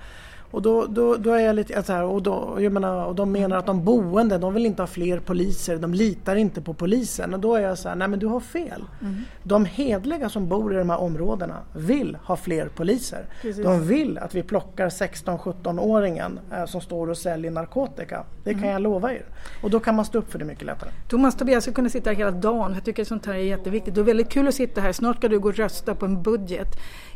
[0.51, 3.31] Och då, då, då är jag lite så här, och, då, jag menar, och de
[3.31, 7.33] menar att de boende, de vill inte ha fler poliser, de litar inte på polisen.
[7.33, 8.83] Och då är jag så här, nej men du har fel.
[9.01, 9.15] Mm.
[9.43, 13.25] De hedliga som bor i de här områdena vill ha fler poliser.
[13.41, 13.63] Precis.
[13.63, 18.23] De vill att vi plockar 16-17-åringen eh, som står och säljer narkotika.
[18.43, 18.71] Det kan mm.
[18.71, 19.25] jag lova er.
[19.63, 20.89] Och då kan man stå upp för det mycket lättare.
[21.09, 22.73] Thomas Tobias skulle kunna sitta här hela dagen.
[22.73, 23.95] Jag tycker sånt här är jätteviktigt.
[23.95, 24.91] Det är väldigt kul att sitta här.
[24.91, 26.67] Snart ska du gå och rösta på en budget.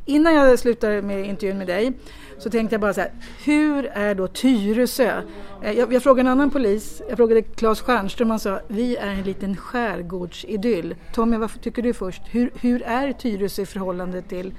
[0.06, 1.94] Innan jag slutar med intervjun med dig
[2.38, 3.12] så tänkte jag bara så här,
[3.44, 5.22] hur är då Tyresö?
[5.64, 9.08] Eh, jag, jag frågade en annan polis, jag frågade Claes Stjernström, han sa vi är
[9.08, 10.96] en liten skärgårdsidyll.
[11.14, 12.22] Tommy, vad tycker du först?
[12.26, 14.54] Hur, hur är Tyresö i förhållande till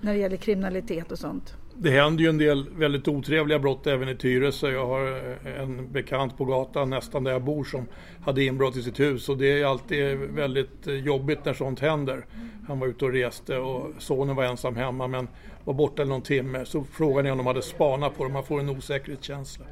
[0.00, 1.54] när det gäller kriminalitet och sånt?
[1.82, 4.70] Det händer ju en del väldigt otrevliga brott även i Tyresö.
[4.70, 5.06] Jag har
[5.44, 7.86] eh, en bekant på gatan nästan där jag bor som
[8.24, 12.26] hade inbrott i sitt hus och det är alltid väldigt eh, jobbigt när sånt händer.
[12.68, 15.28] Han var ute och reste och sonen var ensam hemma men
[15.64, 18.32] var borta någon timme så frågade ni om de hade spanat på dem.
[18.32, 19.64] Man får en osäkerhetskänsla.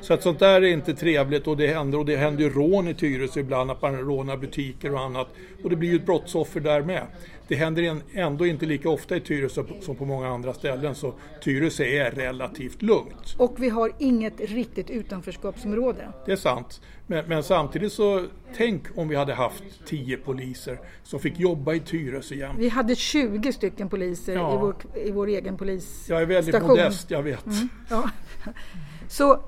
[0.00, 2.88] Så att sånt där är inte trevligt och det händer och det händer ju rån
[2.88, 5.28] i Tyresö ibland att man rånar butiker och annat
[5.64, 7.06] och det blir ju ett brottsoffer där med.
[7.48, 11.14] Det händer ändå inte lika ofta i Tyresö som på många andra ställen så
[11.44, 13.34] Tyresö är relativt lugnt.
[13.38, 16.12] Och vi har inget riktigt utanförskapsområde.
[16.26, 16.80] Det är sant.
[17.10, 21.80] Men, men, samtidigt så tänk om vi hade haft 10 poliser som fick jobba i
[21.80, 22.58] Tyresö jämt.
[22.58, 24.54] Vi hade 20 stycken poliser ja.
[24.54, 26.14] i, vår, i vår egen polisstation.
[26.14, 26.68] Jag är väldigt station.
[26.68, 27.46] modest, jag vet.
[27.46, 28.10] Mm, ja.
[29.08, 29.44] Så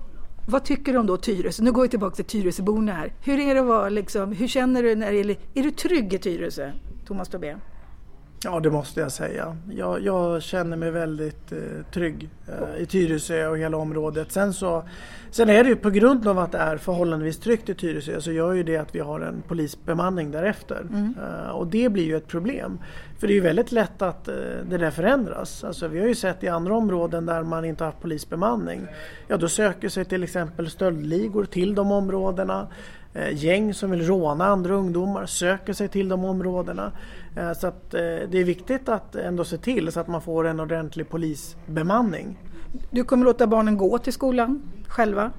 [0.47, 1.63] vad tycker du om då Tyresö?
[1.63, 3.13] Nu går vi tillbaka till Tyresöborna här.
[3.21, 6.15] Hur är det att vara liksom, hur känner du när det är, är du trygg
[6.15, 6.73] i Tyresö,
[7.07, 7.57] Thomas Tobé?
[8.45, 9.57] Ja, det måste jag säga.
[9.71, 11.59] Jag, jag känner mig väldigt eh,
[11.93, 14.33] trygg eh, i Tyresö och hela området.
[14.33, 14.85] Sen, så,
[15.31, 18.33] sen är det ju på grund av att det är förhållandevis tryggt i Tyresö så
[18.33, 20.81] gör ju det att vi har en polisbemanning därefter.
[20.81, 21.15] Mm.
[21.23, 22.79] Eh, och det blir ju ett problem.
[23.19, 24.35] För det är ju väldigt lätt att eh,
[24.71, 25.65] det där förändras.
[25.65, 28.87] Alltså, vi har ju sett i andra områden där man inte haft polisbemanning.
[29.29, 32.69] Ja, då söker sig till exempel stöldligor till de områdena.
[33.15, 36.93] Eh, gäng som vill råna andra ungdomar söker sig till de områdena.
[37.37, 40.47] Eh, så att eh, det är viktigt att ändå se till så att man får
[40.47, 42.39] en ordentlig polisbemanning.
[42.91, 45.31] Du kommer låta barnen gå till skolan själva?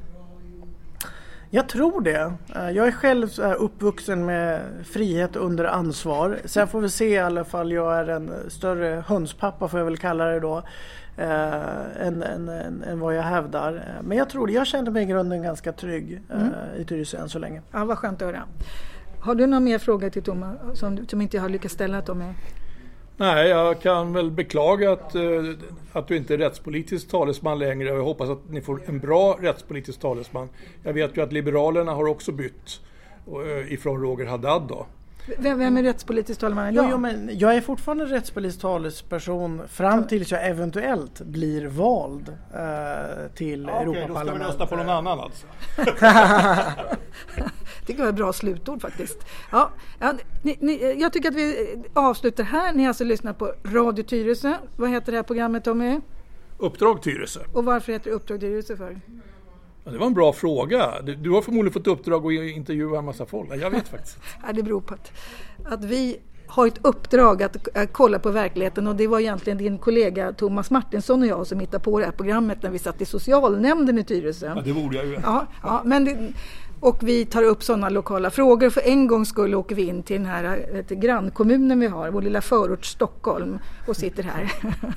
[1.55, 2.33] Jag tror det.
[2.53, 6.39] Jag är själv uppvuxen med frihet under ansvar.
[6.45, 9.97] Sen får vi se i alla fall jag är en större hönspappa får jag väl
[9.97, 10.57] kalla det då
[11.17, 13.83] eh, än, än, än, än, vad jag hävdar.
[14.01, 14.53] Men jag tror det.
[14.53, 16.53] Jag känner mig i grunden ganska trygg eh, mm.
[16.77, 17.61] i Tyresö än så länge.
[17.71, 18.43] Ja, vad skönt att höra.
[19.19, 22.13] Har du några mer frågor till Thomas som, som inte jag har lyckats ställa till
[22.13, 22.33] mig?
[23.17, 25.21] Nej, jag kan väl beklaga att, eh,
[25.91, 29.37] att du inte är rättspolitisk talesman längre och jag hoppas att ni får en bra
[29.41, 30.49] rättspolitisk talesman.
[30.83, 32.81] Jag vet ju att Liberalerna har också bytt
[33.27, 34.85] eh, ifrån Roger Haddad då.
[35.25, 36.85] Vem, vem är rättspolitisk talman idag?
[36.85, 43.31] Jo, jo, men jag är fortfarande rättspolitisk talesperson fram tills jag eventuellt blir vald eh,
[43.35, 43.89] till ja, Europaparlamentet.
[43.89, 45.47] Okej, då ska vi rösta på någon annan alltså?
[47.87, 49.25] det var ett bra slutord faktiskt.
[49.51, 49.69] Ja,
[49.99, 52.73] ja ni, ni, jag tycker att vi avslutar här.
[52.73, 54.53] Ni har alltså lyssnat på Radio Tyresö.
[54.75, 56.01] Vad heter det här programmet Tommy?
[56.57, 57.39] Uppdrag Tyresö.
[57.53, 58.99] Och varför heter det Uppdrag Tyresö för?
[59.85, 61.01] Ja, det var en bra fråga.
[61.01, 63.49] Du har förmodligen fått uppdrag att intervjua en massa folk.
[63.61, 64.17] Jag vet faktiskt
[64.47, 65.11] ja, Det beror på att,
[65.65, 69.77] att vi har ett uppdrag att, att, kolla på verkligheten och det var egentligen din
[69.77, 73.05] kollega Thomas Martinsson och jag som hittade på det här programmet när vi satt i
[73.05, 74.53] socialnämnden i Tyresö.
[74.55, 75.19] Ja, det borde jag ju.
[75.23, 76.33] Ja, ja, men det,
[76.79, 78.69] och vi tar upp sådana lokala frågor.
[78.69, 82.21] För en gång skulle åker vi in till den här vet, grannkommunen vi har, vår
[82.21, 84.51] lilla förort Stockholm och sitter här.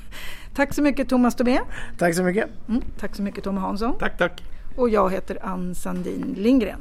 [0.55, 1.59] tack så mycket Thomas Tobé.
[1.97, 2.49] Tack så mycket.
[2.67, 3.97] Mm, tack så mycket Tom Hansson.
[3.99, 6.79] Tack, tack och jag heter Ann Sandin Lindgren.